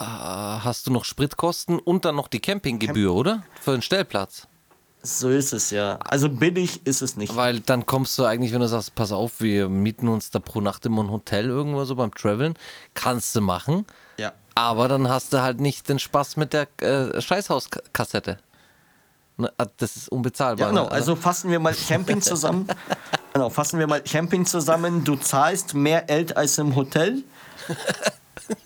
[0.00, 3.42] äh, hast du noch Spritkosten und dann noch die Campinggebühr, Camp oder?
[3.60, 4.48] Für den Stellplatz.
[5.02, 5.96] So ist es ja.
[5.96, 7.34] Also billig ist es nicht.
[7.34, 10.60] Weil dann kommst du eigentlich, wenn du sagst, pass auf, wir mieten uns da pro
[10.60, 12.54] Nacht immer ein Hotel irgendwo so beim Traveln,
[12.94, 13.86] kannst du machen.
[14.60, 18.38] Aber dann hast du halt nicht den Spaß mit der äh, Scheißhauskassette.
[19.38, 20.66] Ne, ah, das ist unbezahlbar.
[20.66, 20.84] Ja, genau.
[20.84, 20.92] Ne?
[20.92, 22.68] Also fassen wir mal Camping zusammen.
[23.32, 25.02] genau, fassen wir mal Camping zusammen.
[25.02, 27.22] Du zahlst mehr Geld als im Hotel,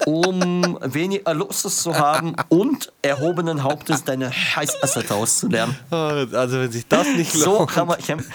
[0.05, 5.79] um weniger Luxus zu haben und erhobenen Hauptes deine Scheißassette auszulernen.
[5.91, 7.45] Also wenn sich das nicht lohnt.
[7.45, 8.27] So kann man campen.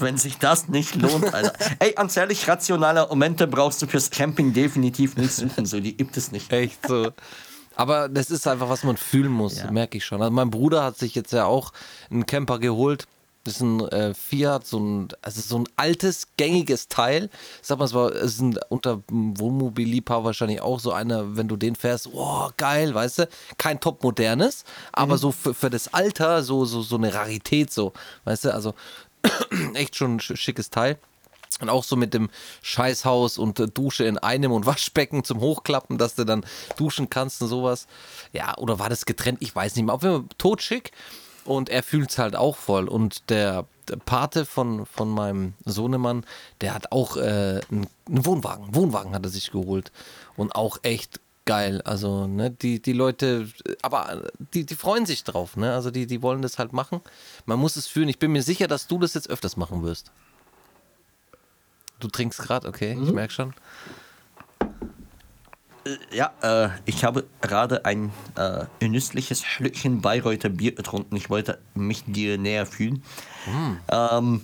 [0.00, 1.52] Wenn sich das nicht lohnt, Alter.
[1.78, 5.66] Ey, ganz ehrlich, rationale Momente brauchst du fürs Camping definitiv nicht suchen.
[5.66, 6.52] So, die gibt es nicht.
[6.52, 7.10] Echt so.
[7.76, 9.70] Aber das ist einfach, was man fühlen muss, ja.
[9.70, 10.22] merke ich schon.
[10.22, 11.72] Also mein Bruder hat sich jetzt ja auch
[12.10, 13.06] einen Camper geholt.
[13.44, 17.30] Das ist ein äh, Fiat, so ein, also so ein altes, gängiges Teil.
[17.62, 21.56] Sag mal, es war es ist ein, unter Wohnmobilliebhaber wahrscheinlich auch so einer, wenn du
[21.56, 23.28] den fährst, oh, geil, weißt du?
[23.56, 25.18] Kein top modernes, aber mhm.
[25.18, 27.92] so für, für das Alter so, so, so eine Rarität, so,
[28.24, 28.54] weißt du?
[28.54, 28.74] Also
[29.74, 30.98] echt schon ein schickes Teil.
[31.60, 32.28] Und auch so mit dem
[32.60, 36.44] Scheißhaus und äh, Dusche in einem und Waschbecken zum Hochklappen, dass du dann
[36.76, 37.86] duschen kannst und sowas.
[38.32, 39.38] Ja, oder war das getrennt?
[39.40, 39.94] Ich weiß nicht mehr.
[39.94, 40.92] Auf jeden Fall totschick.
[41.44, 42.88] Und er fühlt es halt auch voll.
[42.88, 43.66] Und der,
[44.04, 46.24] Pate von, von meinem Sohnemann,
[46.60, 48.74] der hat auch äh, einen Wohnwagen.
[48.74, 49.92] Wohnwagen hat er sich geholt.
[50.36, 51.80] Und auch echt geil.
[51.82, 53.48] Also, ne, die, die Leute,
[53.80, 55.72] aber die, die freuen sich drauf, ne?
[55.72, 57.00] Also die, die wollen das halt machen.
[57.46, 58.08] Man muss es fühlen.
[58.08, 60.12] Ich bin mir sicher, dass du das jetzt öfters machen wirst.
[61.98, 63.04] Du trinkst gerade, okay, mhm.
[63.04, 63.54] ich merke schon.
[65.86, 71.16] Äh, ja, äh, ich habe gerade ein äh, genüssliches Schlückchen Bayreuther Bier getrunken.
[71.16, 73.02] Ich wollte mich dir näher fühlen.
[73.46, 73.78] Mhm.
[73.90, 74.40] Ähm,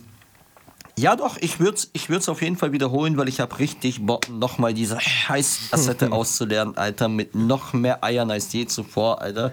[0.97, 4.05] ja, doch, ich würde es ich würd's auf jeden Fall wiederholen, weil ich habe richtig
[4.05, 9.51] Bock, nochmal diese scheiß Assette auszulernen, Alter, mit noch mehr Eiern als je zuvor, Alter.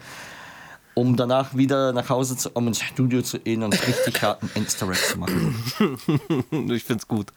[0.94, 4.96] Um danach wieder nach Hause zu kommen, ins Studio zu gehen und richtig harten Instagram
[4.96, 5.64] zu machen.
[6.70, 7.32] ich find's gut.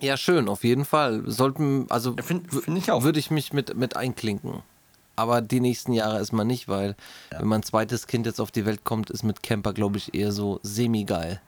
[0.00, 1.22] Ja, schön, auf jeden Fall.
[1.26, 3.02] Sollten, also ja, find, find ich auch.
[3.02, 4.62] Würde ich mich mit, mit einklinken.
[5.16, 6.96] Aber die nächsten Jahre erstmal nicht, weil
[7.32, 7.40] ja.
[7.40, 10.32] wenn mein zweites Kind jetzt auf die Welt kommt, ist mit Camper, glaube ich, eher
[10.32, 11.40] so semi-geil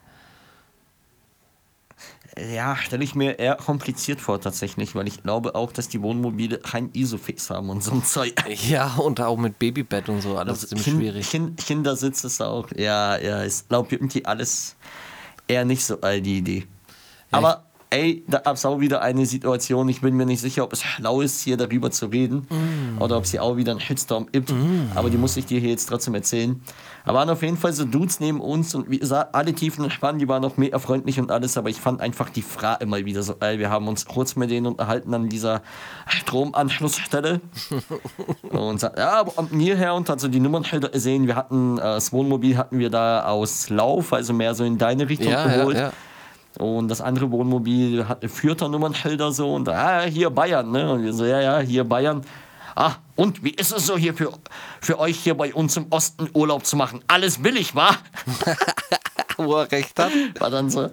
[2.39, 6.57] ja, stelle ich mir eher kompliziert vor tatsächlich, weil ich glaube auch, dass die Wohnmobile
[6.59, 8.33] kein Isofix haben und so ein Zeug.
[8.67, 11.29] Ja, und auch mit Babybett und so, alles also ziemlich kind, schwierig.
[11.29, 14.75] Kind, Kindersitz ist auch, ja, ja, ich glaube irgendwie alles
[15.47, 16.67] eher nicht so all die Idee.
[17.31, 20.63] Ja, Aber ey, da gab es auch wieder eine Situation, ich bin mir nicht sicher,
[20.63, 23.01] ob es schlau ist, hier darüber zu reden mm.
[23.01, 24.91] oder ob sie auch wieder einen Shitstorm gibt, mm.
[24.95, 26.59] aber die muss ich dir hier jetzt trotzdem erzählen.
[27.05, 30.19] Da waren auf jeden Fall so Dudes neben uns und wie gesagt, alle tiefen entspannt,
[30.19, 33.21] die waren auch mega freundlich und alles, aber ich fand einfach die Frage immer wieder
[33.21, 33.59] so geil.
[33.59, 35.61] Wir haben uns kurz mit denen unterhalten an dieser
[36.07, 37.41] Stromanschlussstelle
[38.49, 41.81] und sagt, ja, aber am hierher und hat so die Nummernschilder gesehen, wir hatten, äh,
[41.81, 45.77] das Wohnmobil hatten wir da aus Lauf, also mehr so in deine Richtung ja, geholt.
[45.77, 45.93] Ja, ja
[46.59, 50.91] Und das andere Wohnmobil hatte Fürther Nummernschilder so und ah, hier Bayern, ne?
[50.91, 52.23] Und wir so, ja, ja, hier Bayern.
[52.75, 54.31] Ah, und wie ist es so hier für,
[54.81, 57.01] für euch hier bei uns im Osten Urlaub zu machen?
[57.07, 57.91] Alles billig, wa?
[59.37, 60.11] Wo er recht hat.
[60.39, 60.89] War dann so.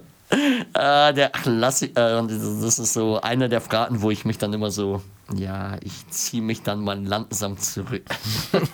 [0.73, 4.71] Äh, der Klassiker, äh, das ist so einer der Fragen, wo ich mich dann immer
[4.71, 5.01] so,
[5.35, 8.03] ja, ich ziehe mich dann mal langsam zurück.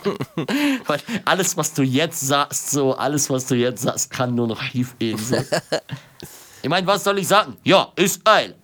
[0.86, 4.62] Weil alles, was du jetzt sagst, so, alles, was du jetzt sagst, kann nur noch
[4.62, 5.18] schief gehen.
[5.18, 5.36] So.
[6.62, 7.56] Ich meine, was soll ich sagen?
[7.64, 8.54] Ja, ist geil.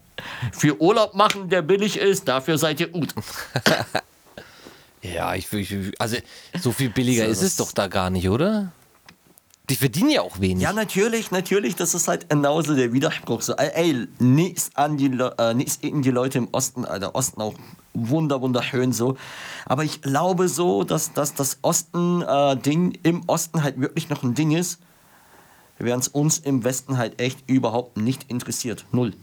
[0.52, 3.14] Für Urlaub machen, der billig ist, dafür seid ihr gut.
[5.04, 6.16] Ja, ich, ich also
[6.58, 8.72] so viel billiger so, ist es doch da gar nicht, oder?
[9.68, 10.62] Die verdienen ja auch wenig.
[10.62, 11.76] Ja, natürlich, natürlich.
[11.76, 13.42] Das ist halt genauso der Widerspruch.
[13.42, 17.40] So, ey, nichts an die, äh, nichts gegen die Leute im Osten, äh, der Osten
[17.40, 17.54] auch
[17.94, 19.16] wunder, wunderschön so.
[19.66, 24.34] Aber ich glaube so, dass, dass das Osten-Ding äh, im Osten halt wirklich noch ein
[24.34, 24.80] Ding ist,
[25.78, 28.84] während es uns im Westen halt echt überhaupt nicht interessiert.
[28.92, 29.14] Null.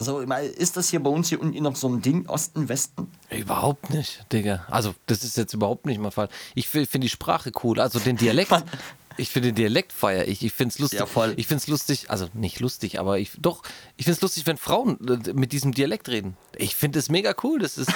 [0.00, 3.10] So, ist das hier bei uns hier unten noch so ein Ding, Osten, Westen?
[3.30, 4.64] Überhaupt nicht, Digga.
[4.70, 6.28] Also, das ist jetzt überhaupt nicht mal Fall.
[6.54, 8.52] Ich finde die Sprache cool, also den Dialekt.
[9.16, 10.44] ich finde den Dialekt feier ich.
[10.44, 11.00] Ich finde es lustig.
[11.00, 11.34] Ja, voll.
[11.36, 13.62] Ich finde es lustig, also nicht lustig, aber ich doch,
[13.96, 16.36] ich finde es lustig, wenn Frauen äh, mit diesem Dialekt reden.
[16.56, 17.58] Ich finde es mega cool.
[17.58, 17.92] Das ist.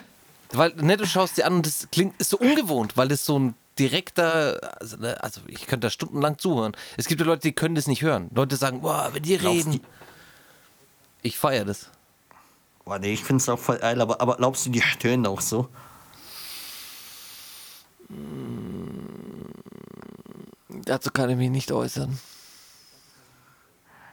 [0.52, 3.38] weil, ne, du schaust dir an und das klingt, ist so ungewohnt, weil das so
[3.38, 6.72] ein direkter, also, ne, also ich könnte da stundenlang zuhören.
[6.96, 8.28] Es gibt ja Leute, die können das nicht hören.
[8.34, 9.80] Leute sagen, boah, wenn die reden.
[11.22, 11.88] Ich feiere das.
[12.84, 15.40] Boah, nee, ich finde es auch voll geil, aber, aber glaubst du, die stöhnen auch
[15.40, 15.68] so?
[20.68, 22.18] Dazu kann ich mich nicht äußern.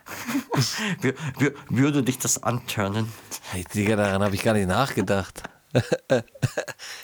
[1.70, 3.12] Würde dich das anturnen?
[3.51, 5.43] Hey, Digga, daran habe ich gar nicht nachgedacht.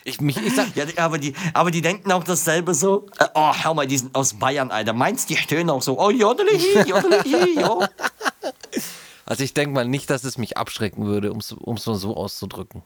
[0.03, 3.07] ich, mich, ich sag, ja, aber, die, aber die denken auch dasselbe so.
[3.19, 4.93] Äh, oh, hör mal, die sind aus Bayern, Alter.
[4.93, 5.99] Meinst du, die stöhnen auch so?
[5.99, 7.83] Oh, jodeli, jodeli, jo.
[9.27, 11.55] Also ich denke mal nicht, dass es mich abschrecken würde, um es
[11.87, 12.83] mal so auszudrücken.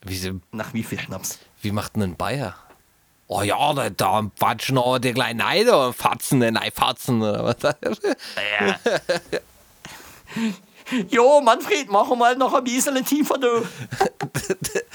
[0.00, 1.38] Wie, Nach wie viel Schnaps?
[1.60, 2.54] Wie macht denn ein Bayer?
[3.28, 7.76] Oh ja, da, da fatschen auch die kleinen Neider, Fatzen, nein, Fatzen oder was?
[8.60, 8.78] Ja.
[11.08, 13.66] jo, Manfred, mach mal noch ein bisschen tiefer, du.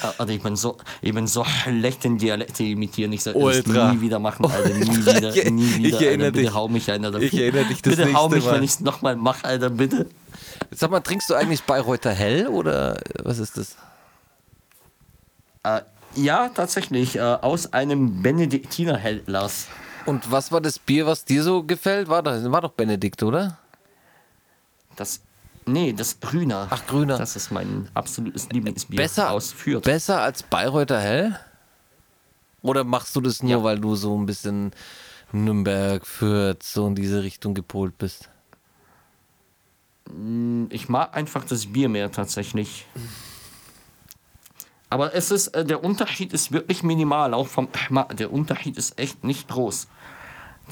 [0.18, 3.14] also ich bin so, ich bin so schlecht in Dialekte imitieren.
[3.14, 4.70] Ich soll das nie wieder machen, Alter.
[4.70, 6.00] Nie wieder, nie wieder.
[6.00, 6.54] Ich erinnere Alter, bitte dich.
[6.54, 7.28] hau mich einer dafür.
[7.28, 8.56] Ich erinnere dich das Bitte hau mich, mal.
[8.56, 10.08] wenn ich es nochmal mache, Alter, bitte.
[10.72, 13.76] Sag mal, trinkst du eigentlich Bayreuther Hell oder was ist das?
[15.64, 15.82] Äh,
[16.16, 17.18] ja, tatsächlich.
[17.18, 19.68] Äh, aus einem Benediktiner Hellglas.
[20.06, 22.08] Und was war das Bier, was dir so gefällt?
[22.08, 23.58] War, das, war doch Benedikt, oder?
[24.96, 25.22] Das.
[25.66, 26.68] Nee, das Grüner.
[26.70, 27.18] Ach, Grüner.
[27.18, 28.98] Das ist mein absolutes Lieblingsbier.
[28.98, 29.84] Besser, aus Fürth.
[29.84, 31.40] besser als Bayreuther Hell?
[32.62, 33.64] Oder machst du das nur, ja.
[33.64, 34.72] weil du so ein bisschen
[35.32, 38.30] Nürnberg, Fürth, so in diese Richtung gepolt bist?
[40.10, 42.86] Mm, ich mag einfach das Bier mehr tatsächlich.
[44.90, 47.70] Aber es ist, äh, der Unterschied ist wirklich minimal, auch vom
[48.14, 49.88] Der Unterschied ist echt nicht groß.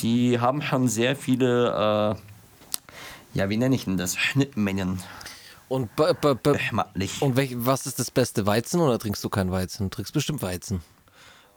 [0.02, 2.22] Die haben schon sehr viele, äh,
[3.34, 4.16] ja, wie nenne ich denn das?
[4.16, 5.02] Schnittmengen.
[5.68, 9.86] Und, und welch, was ist das beste Weizen oder trinkst du kein Weizen?
[9.86, 10.82] Du trinkst bestimmt Weizen.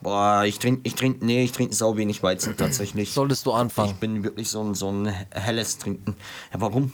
[0.03, 3.13] Boah, ich trinke, ich trinke, nee, ich trinke sau wenig Weizen tatsächlich.
[3.13, 3.93] Solltest du anfangen?
[3.93, 6.17] Ich bin wirklich so ein, so ein helles Trinken.
[6.53, 6.93] Ja, warum?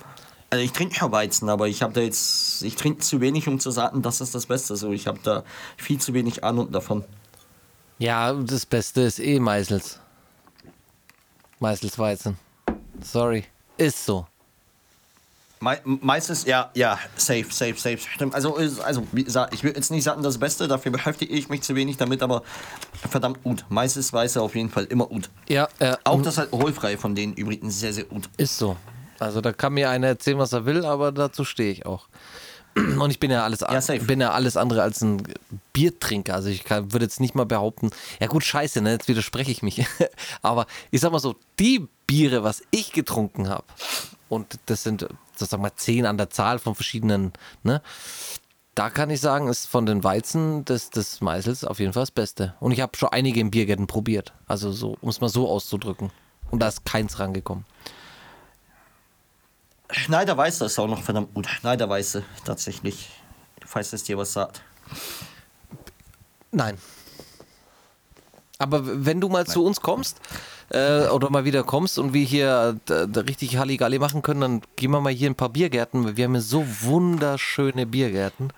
[0.50, 3.58] Also ich trinke schon Weizen, aber ich habe da jetzt, ich trinke zu wenig, um
[3.58, 4.76] zu sagen, das ist das Beste.
[4.76, 5.42] So, ich habe da
[5.76, 7.04] viel zu wenig Ahnung davon.
[7.98, 9.98] Ja, das Beste ist eh Meißels.
[11.58, 12.38] Meißels Weizen.
[13.02, 13.44] Sorry.
[13.76, 14.27] Ist so.
[15.60, 17.98] Me meistens, ja, ja, safe, safe, safe.
[17.98, 18.34] Stimmt.
[18.34, 21.62] Also, also wie gesagt, ich will jetzt nicht sagen, das Beste, dafür beschäftige ich mich
[21.62, 22.42] zu wenig damit, aber
[23.08, 23.64] verdammt gut.
[23.68, 25.30] Meistens Weiße auf jeden Fall immer gut.
[25.48, 28.28] Ja, äh, Auch das alkoholfrei von denen übrigens sehr, sehr gut.
[28.36, 28.76] Ist so.
[29.18, 32.08] Also da kann mir einer erzählen, was er will, aber dazu stehe ich auch.
[32.76, 35.22] Und ich bin ja alles, ja, bin ja alles andere als ein
[35.72, 36.34] Biertrinker.
[36.34, 37.90] Also ich kann, würde jetzt nicht mal behaupten,
[38.20, 38.92] ja gut, scheiße, ne?
[38.92, 39.84] jetzt widerspreche ich mich.
[40.42, 43.64] aber ich sag mal so, die Biere, was ich getrunken habe,
[44.28, 45.08] und das sind,
[45.46, 47.32] sag mal, zehn an der Zahl von verschiedenen,
[47.62, 47.82] ne?
[48.74, 52.12] Da kann ich sagen, ist von den Weizen des, des Meißels auf jeden Fall das
[52.12, 52.54] Beste.
[52.60, 54.34] Und ich habe schon einige im Biergärten probiert.
[54.46, 56.12] Also so, um es mal so auszudrücken.
[56.52, 57.64] Und da ist keins rangekommen.
[59.90, 61.48] Schneiderweiße ist auch noch verdammt gut.
[61.48, 63.10] Schneiderweiße, tatsächlich.
[63.66, 64.62] Falls es dir was sagt.
[66.52, 66.78] Nein.
[68.58, 69.52] Aber wenn du mal Nein.
[69.52, 70.20] zu uns kommst
[70.70, 74.62] äh, oder mal wieder kommst und wir hier da, da richtig Halligalli machen können, dann
[74.76, 76.16] gehen wir mal hier ein paar Biergärten.
[76.16, 78.52] Wir haben hier so wunderschöne Biergärten.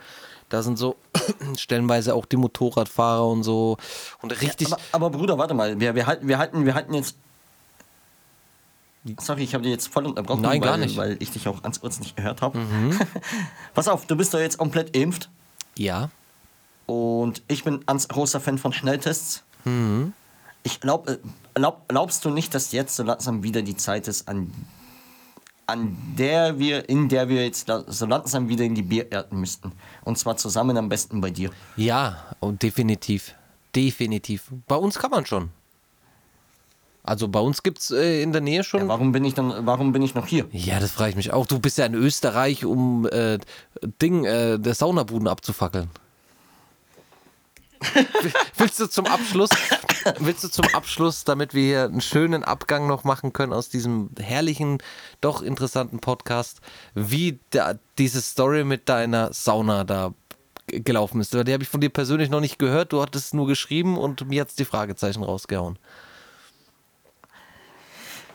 [0.49, 0.97] Da sind so
[1.57, 3.77] stellenweise auch die Motorradfahrer und so.
[4.23, 4.69] Und richtig.
[4.71, 5.79] Ja, aber, aber, Bruder, warte mal.
[5.79, 7.17] Wir, wir, halten, wir, halten, wir halten jetzt
[9.19, 10.97] Sorry, ich habe dich jetzt voll unterbrochen, Nein, weil, gar nicht.
[10.99, 12.59] weil ich dich auch ganz kurz nicht gehört habe.
[13.75, 15.31] Pass auf, du bist doch jetzt komplett impft
[15.79, 16.11] Ja.
[16.85, 19.43] und ich bin ganz großer Fan von Schnelltests.
[19.65, 20.13] Mhm.
[20.65, 21.19] Ich glaube,
[21.55, 24.53] glaub, glaubst du nicht, dass jetzt so langsam wieder die Zeit ist, an,
[25.67, 29.73] an der wir, in der wir jetzt so langsam wieder in die Biergärten müssten?
[30.05, 31.51] Und zwar zusammen am besten bei dir.
[31.77, 33.35] Ja, und definitiv.
[33.75, 34.51] Definitiv.
[34.67, 35.51] Bei uns kann man schon.
[37.03, 38.81] Also bei uns gibt es äh, in der Nähe schon.
[38.81, 40.47] Ja, warum bin ich dann, warum bin ich noch hier?
[40.53, 41.47] Ja, das frage ich mich auch.
[41.47, 43.39] Du bist ja in Österreich, um äh,
[44.03, 45.89] Ding, äh, der Saunabuden abzufackeln.
[48.57, 49.51] willst du zum Abschluss,
[50.19, 54.11] willst du zum Abschluss, damit wir hier einen schönen Abgang noch machen können aus diesem
[54.19, 54.79] herrlichen,
[55.21, 56.61] doch interessanten Podcast,
[56.95, 60.13] wie da, diese Story mit deiner Sauna da
[60.67, 61.33] gelaufen ist?
[61.33, 62.93] Die habe ich von dir persönlich noch nicht gehört.
[62.93, 65.79] Du hattest nur geschrieben und mir hat's die Fragezeichen rausgehauen.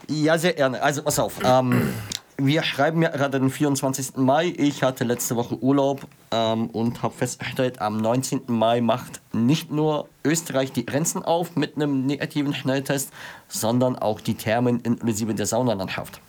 [0.08, 0.82] Ja, sehr gerne.
[0.82, 1.34] Also pass auf.
[1.43, 1.93] Ähm,
[2.38, 4.18] wir schreiben ja gerade den 24.
[4.18, 4.54] Mai.
[4.58, 8.44] Ich hatte letzte Woche Urlaub ähm, und habe festgestellt, am 19.
[8.48, 13.12] Mai macht nicht nur Österreich die Grenzen auf mit einem negativen Schnelltest,
[13.48, 16.20] sondern auch die Thermen inklusive der Saunalandschaft.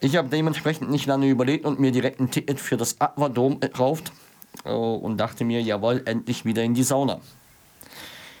[0.00, 4.12] Ich habe dementsprechend nicht lange überlegt und mir direkt ein Ticket für das Aquadom gekauft
[4.64, 7.20] äh, und dachte mir, jawohl, endlich wieder in die Sauna.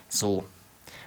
[0.08, 0.44] So,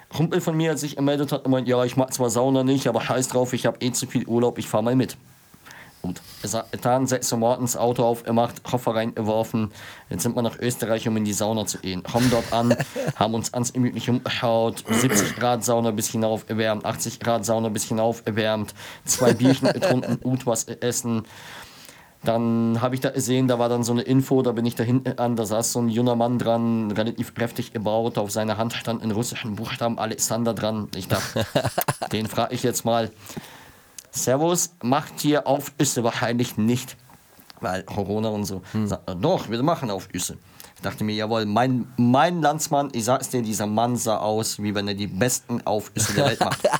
[0.08, 3.00] Kumpel von mir, als sich gemeldet hat, meint, ja, ich mag zwar Sauna nicht, aber
[3.00, 5.16] scheiß drauf, ich habe eh zu viel Urlaub, ich fahr mal mit.
[6.06, 6.20] Gut,
[6.70, 9.72] getan, 6 Uhr morgens Auto aufgemacht, Koffer reingeworfen.
[10.08, 12.04] Jetzt sind wir nach Österreich, um in die Sauna zu gehen.
[12.04, 12.76] Kommen dort an,
[13.16, 14.84] haben uns ganz gemütlich umgeschaut.
[14.88, 18.72] 70 Grad Sauna bis hinauf erwärmt, 80 Grad Sauna bis hinauf erwärmt.
[19.04, 21.24] Zwei Bierchen getrunken, gut was essen.
[22.22, 24.84] Dann habe ich da gesehen, da war dann so eine Info, da bin ich da
[24.84, 28.74] hinten an, da saß so ein junger Mann dran, relativ kräftig gebaut, auf seiner Hand
[28.74, 30.86] stand in russischen Buchstaben Alexander dran.
[30.94, 31.44] Ich dachte,
[32.12, 33.10] den frage ich jetzt mal.
[34.16, 36.96] Servus, macht hier auf Üsse wahrscheinlich nicht,
[37.60, 38.62] weil Corona und so.
[38.84, 40.38] Sagt er, doch, wir machen auf Üsse.
[40.74, 44.74] Ich dachte mir, jawohl, mein, mein Landsmann, ich sag's dir, dieser Mann sah aus, wie
[44.74, 46.60] wenn er die besten Aufüsse der Welt macht.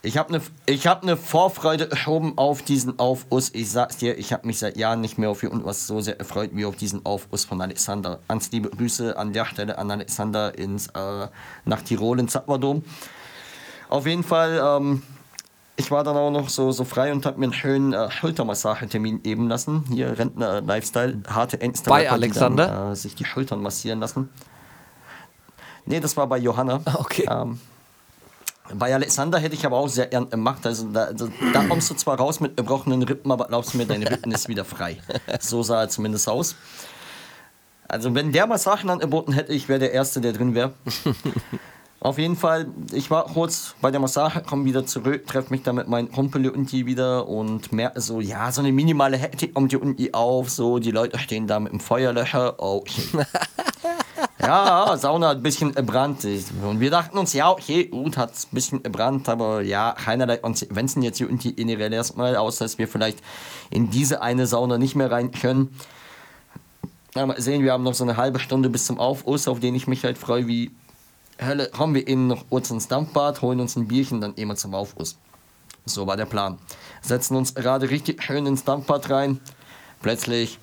[0.00, 3.50] Ich habe eine ich hab ne Vorfreude geschoben auf diesen Aufguss.
[3.52, 6.50] Ich sag's dir, ich habe mich seit Jahren nicht mehr auf irgendwas so sehr erfreut
[6.52, 8.20] wie auf diesen Aufguss von Alexander.
[8.28, 11.26] Ganz liebe Grüße an der Stelle an Alexander ins, äh,
[11.64, 12.84] nach Tirol ins Zappadom.
[13.88, 15.02] Auf jeden Fall, ähm,
[15.78, 19.20] ich war dann auch noch so, so frei und habe mir einen schönen äh, Schultermassagetermin
[19.22, 19.84] eben lassen.
[19.88, 21.88] Hier Rentner-Lifestyle, harte Ängste.
[21.88, 22.66] Bei Alexander?
[22.66, 24.28] Dann, äh, sich die Schultern massieren lassen.
[25.86, 26.80] Nee, das war bei Johanna.
[26.98, 27.28] Okay.
[27.30, 27.60] Ähm,
[28.74, 30.66] bei Alexander hätte ich aber auch sehr gern gemacht.
[30.66, 33.86] Also da, da, da kommst du zwar raus mit gebrochenen Rippen, aber glaubst du mir,
[33.86, 34.98] dein Rippen ist wieder frei.
[35.40, 36.56] So sah er zumindest aus.
[37.86, 40.72] Also wenn der mal Sachen angeboten hätte, ich wäre der Erste, der drin wäre.
[42.00, 45.72] Auf jeden Fall, ich war kurz bei der Massage, komme wieder zurück, treffe mich da
[45.72, 49.82] mit meinem Kumpel unten wieder und merke so, ja, so eine minimale Hektik kommt hier
[49.82, 53.02] unten auf, so, die Leute stehen da mit dem Feuerlöcher, okay.
[54.40, 56.24] ja, Sauna hat ein bisschen gebrannt.
[56.62, 61.02] Und wir dachten uns, ja, okay, gut, hat ein bisschen gebrannt, aber ja, keinerlei Konsequenzen
[61.02, 63.18] jetzt hier unten generell erstmal, außer dass wir vielleicht
[63.70, 65.74] in diese eine Sauna nicht mehr rein können.
[67.16, 69.88] Mal sehen, wir haben noch so eine halbe Stunde bis zum Aufguss, auf den ich
[69.88, 70.70] mich halt freue, wie
[71.40, 71.70] Hölle.
[71.70, 75.16] Kommen wir eben noch kurz ins Dampfbad, holen uns ein Bierchen, dann immer zum Aufguss.
[75.84, 76.58] So war der Plan.
[77.00, 79.40] Setzen uns gerade richtig schön ins Dampfbad rein.
[80.02, 80.58] Plötzlich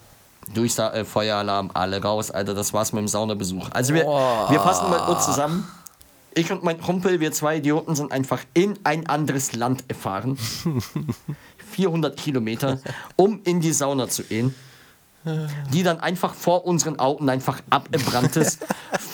[0.53, 3.69] Durchsa äh, Feueralarm, alle raus, Alter, das war's mit dem Saunabesuch.
[3.71, 5.67] Also wir, wir fassen mal kurz zusammen.
[6.35, 10.37] Ich und mein Kumpel, wir zwei Idioten, sind einfach in ein anderes Land gefahren.
[11.71, 12.79] 400 Kilometer,
[13.15, 14.53] um in die Sauna zu gehen
[15.73, 18.59] die dann einfach vor unseren Augen einfach abgebrannt ist.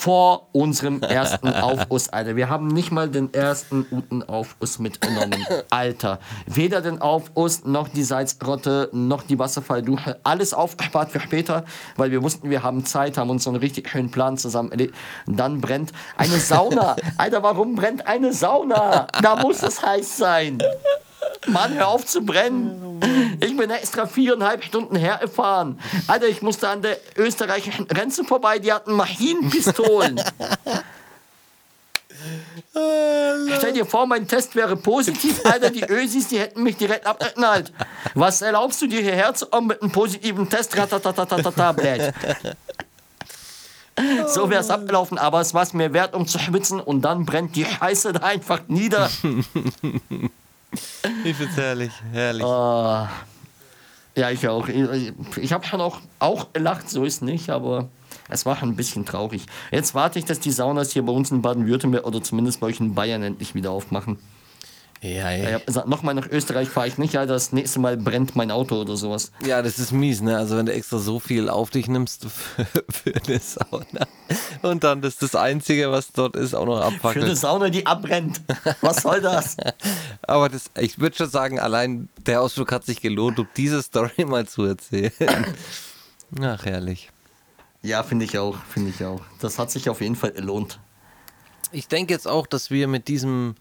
[0.02, 2.36] vor unserem ersten Aufguss, Alter.
[2.36, 5.46] Wir haben nicht mal den ersten guten Aufguss mitgenommen.
[5.70, 6.20] Alter.
[6.48, 10.20] Weder den Aufguss, noch die Salzgrotte, noch die Wasserfallduche.
[10.24, 11.66] Alles aufgespart für später,
[11.98, 14.96] weil wir wussten, wir haben Zeit, haben uns so einen richtig schönen Plan zusammen erledigt.
[15.28, 16.96] Dann brennt eine Sauna.
[17.18, 19.06] Alter, warum brennt eine Sauna?
[19.22, 20.58] Da muss es heiß sein.
[21.48, 23.00] Mann, hör auf zu brennen.
[23.40, 25.80] Ich bin extra viereinhalb Stunden hergefahren.
[26.08, 30.22] Alter, ich musste an der österreichischen Grenze vorbei, die hatten Maschinenpistolen.
[33.58, 37.74] Stell dir vor, mein Test wäre positiv, Alter, die Ösis, die hätten mich direkt abgeknallt.
[38.14, 40.78] Was erlaubst du dir hierher zu kommen mit einem positiven Test?
[40.78, 42.14] Ratatatatata, blöd.
[44.28, 47.26] So wäre es abgelaufen, aber es war es mir wert, um zu schwitzen und dann
[47.26, 49.10] brennt die Scheiße da einfach nieder.
[51.24, 52.44] Ich find's herrlich, herrlich.
[52.44, 53.10] Ah.
[54.16, 54.68] Ja, ich auch.
[54.68, 57.90] Ich, ich habe schon auch, auch gelacht, so ist nicht, aber
[58.30, 59.46] es war schon ein bisschen traurig.
[59.72, 62.80] Jetzt warte ich, dass die Saunas hier bei uns in Baden-Württemberg oder zumindest bei euch
[62.80, 64.20] in Bayern endlich wieder aufmachen.
[65.04, 65.54] Ja, Ich ja.
[65.54, 67.34] habe gesagt, nochmal nach Österreich fahre ich nicht, Alter.
[67.34, 69.32] Das nächste Mal brennt mein Auto oder sowas.
[69.44, 70.38] Ja, das ist mies, ne?
[70.38, 74.08] Also wenn du extra so viel auf dich nimmst für, für eine Sauna
[74.62, 77.36] und dann das das Einzige, was dort ist, auch noch Für eine.
[77.36, 78.42] Sauna, die abbrennt.
[78.82, 79.58] Was soll das?
[80.22, 84.26] Aber das, ich würde schon sagen, allein der Ausflug hat sich gelohnt, um diese Story
[84.26, 85.12] mal zu erzählen.
[86.42, 87.10] Ach, herrlich.
[87.82, 89.22] Ja, finde ich auch, finde ich auch.
[89.40, 90.80] Das hat sich auf jeden Fall gelohnt.
[91.72, 93.56] Ich denke jetzt auch, dass wir mit diesem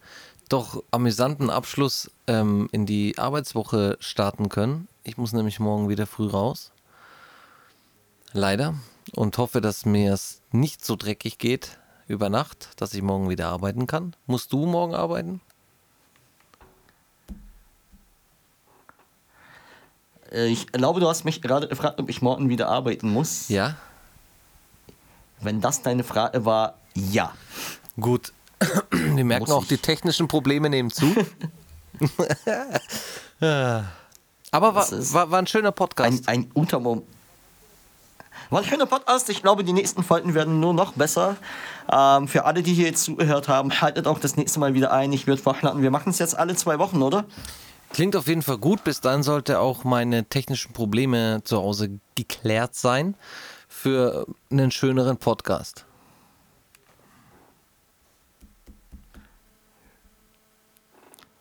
[0.51, 4.87] doch amüsanten Abschluss ähm, in die Arbeitswoche starten können.
[5.03, 6.71] Ich muss nämlich morgen wieder früh raus.
[8.33, 8.75] Leider.
[9.15, 11.77] Und hoffe, dass mir es nicht so dreckig geht
[12.07, 14.15] über Nacht, dass ich morgen wieder arbeiten kann.
[14.25, 15.41] Musst du morgen arbeiten?
[20.31, 23.47] Äh, Ich glaube, du hast mich gerade gefragt, ob ich morgen wieder arbeiten muss.
[23.49, 23.75] Ja.
[25.39, 27.33] Wenn das deine Frage war, ja.
[27.99, 28.33] Gut.
[29.15, 31.13] Wir merken Muss auch, die technischen Probleme nehmen zu.
[34.51, 36.27] Aber war, war, war ein schöner Podcast.
[36.27, 37.03] Ein, ein Untermom.
[38.49, 39.29] War ein schöner Podcast.
[39.29, 41.37] Ich glaube, die nächsten Folgen werden nur noch besser.
[41.91, 45.13] Ähm, für alle, die hier jetzt zugehört haben, haltet auch das nächste Mal wieder ein.
[45.13, 47.25] Ich würde vorschlagen, wir machen es jetzt alle zwei Wochen, oder?
[47.93, 48.83] Klingt auf jeden Fall gut.
[48.83, 53.15] Bis dann sollte auch meine technischen Probleme zu Hause geklärt sein
[53.69, 55.85] für einen schöneren Podcast.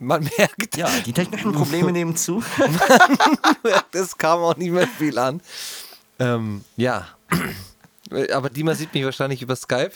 [0.01, 2.43] Man merkt, Ja, die technischen Probleme nehmen zu.
[3.93, 5.43] das kam auch nicht mehr viel an.
[6.19, 7.07] Ähm, ja.
[8.33, 9.93] Aber Dima sieht mich wahrscheinlich über Skype.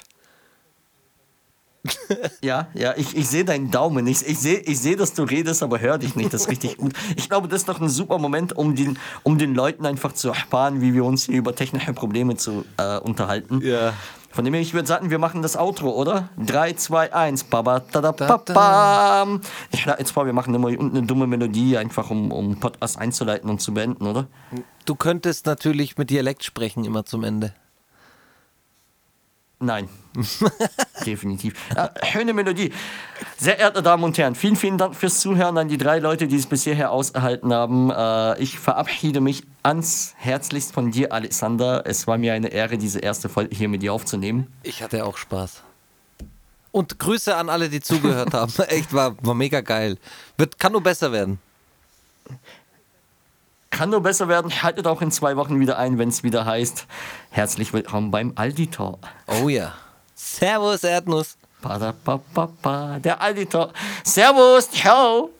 [2.40, 4.06] Ja, ja, ich, ich sehe deinen Daumen.
[4.06, 6.32] Ich, ich sehe, ich seh, dass du redest, aber hör dich nicht.
[6.32, 6.92] Das ist richtig gut.
[7.16, 10.28] Ich glaube, das ist doch ein super Moment, um den, um den Leuten einfach zu
[10.28, 13.60] ersparen, wie wir uns hier über technische Probleme zu äh, unterhalten.
[13.62, 13.92] Ja.
[14.34, 16.28] Von dem her, ich würde sagen, wir machen das Outro, oder?
[16.44, 17.44] 3, 2, 1.
[17.44, 19.40] Baba, tada, babam.
[19.70, 22.98] Ich schlage jetzt vor, wir machen immer unten eine dumme Melodie, einfach um, um Podcast
[22.98, 24.26] einzuleiten und zu beenden, oder?
[24.86, 27.54] Du könntest natürlich mit Dialekt sprechen immer zum Ende.
[29.60, 29.88] Nein.
[31.06, 31.54] Definitiv.
[31.74, 32.72] Ja, schöne Melodie.
[33.36, 36.36] Sehr geehrte Damen und Herren, vielen, vielen Dank fürs Zuhören an die drei Leute, die
[36.36, 37.90] es bis hierher ausgehalten haben.
[37.90, 41.82] Äh, ich verabschiede mich ans herzlichst von dir, Alexander.
[41.86, 44.52] Es war mir eine Ehre, diese erste Folge hier mit dir aufzunehmen.
[44.62, 45.62] Ich hatte auch Spaß.
[46.70, 48.52] Und Grüße an alle, die zugehört haben.
[48.68, 49.96] Echt, war, war mega geil.
[50.36, 51.38] Wird, kann nur besser werden.
[53.74, 54.62] Kann nur besser werden.
[54.62, 56.86] Haltet auch in zwei Wochen wieder ein, wenn es wieder heißt.
[57.30, 59.00] Herzlich willkommen beim Aldi Talk.
[59.26, 59.72] Oh ja.
[60.14, 61.36] Servus, Erdnuss.
[61.60, 63.72] Ba, da, ba, ba, ba, der Aldi Talk.
[64.04, 65.30] Servus, ciao.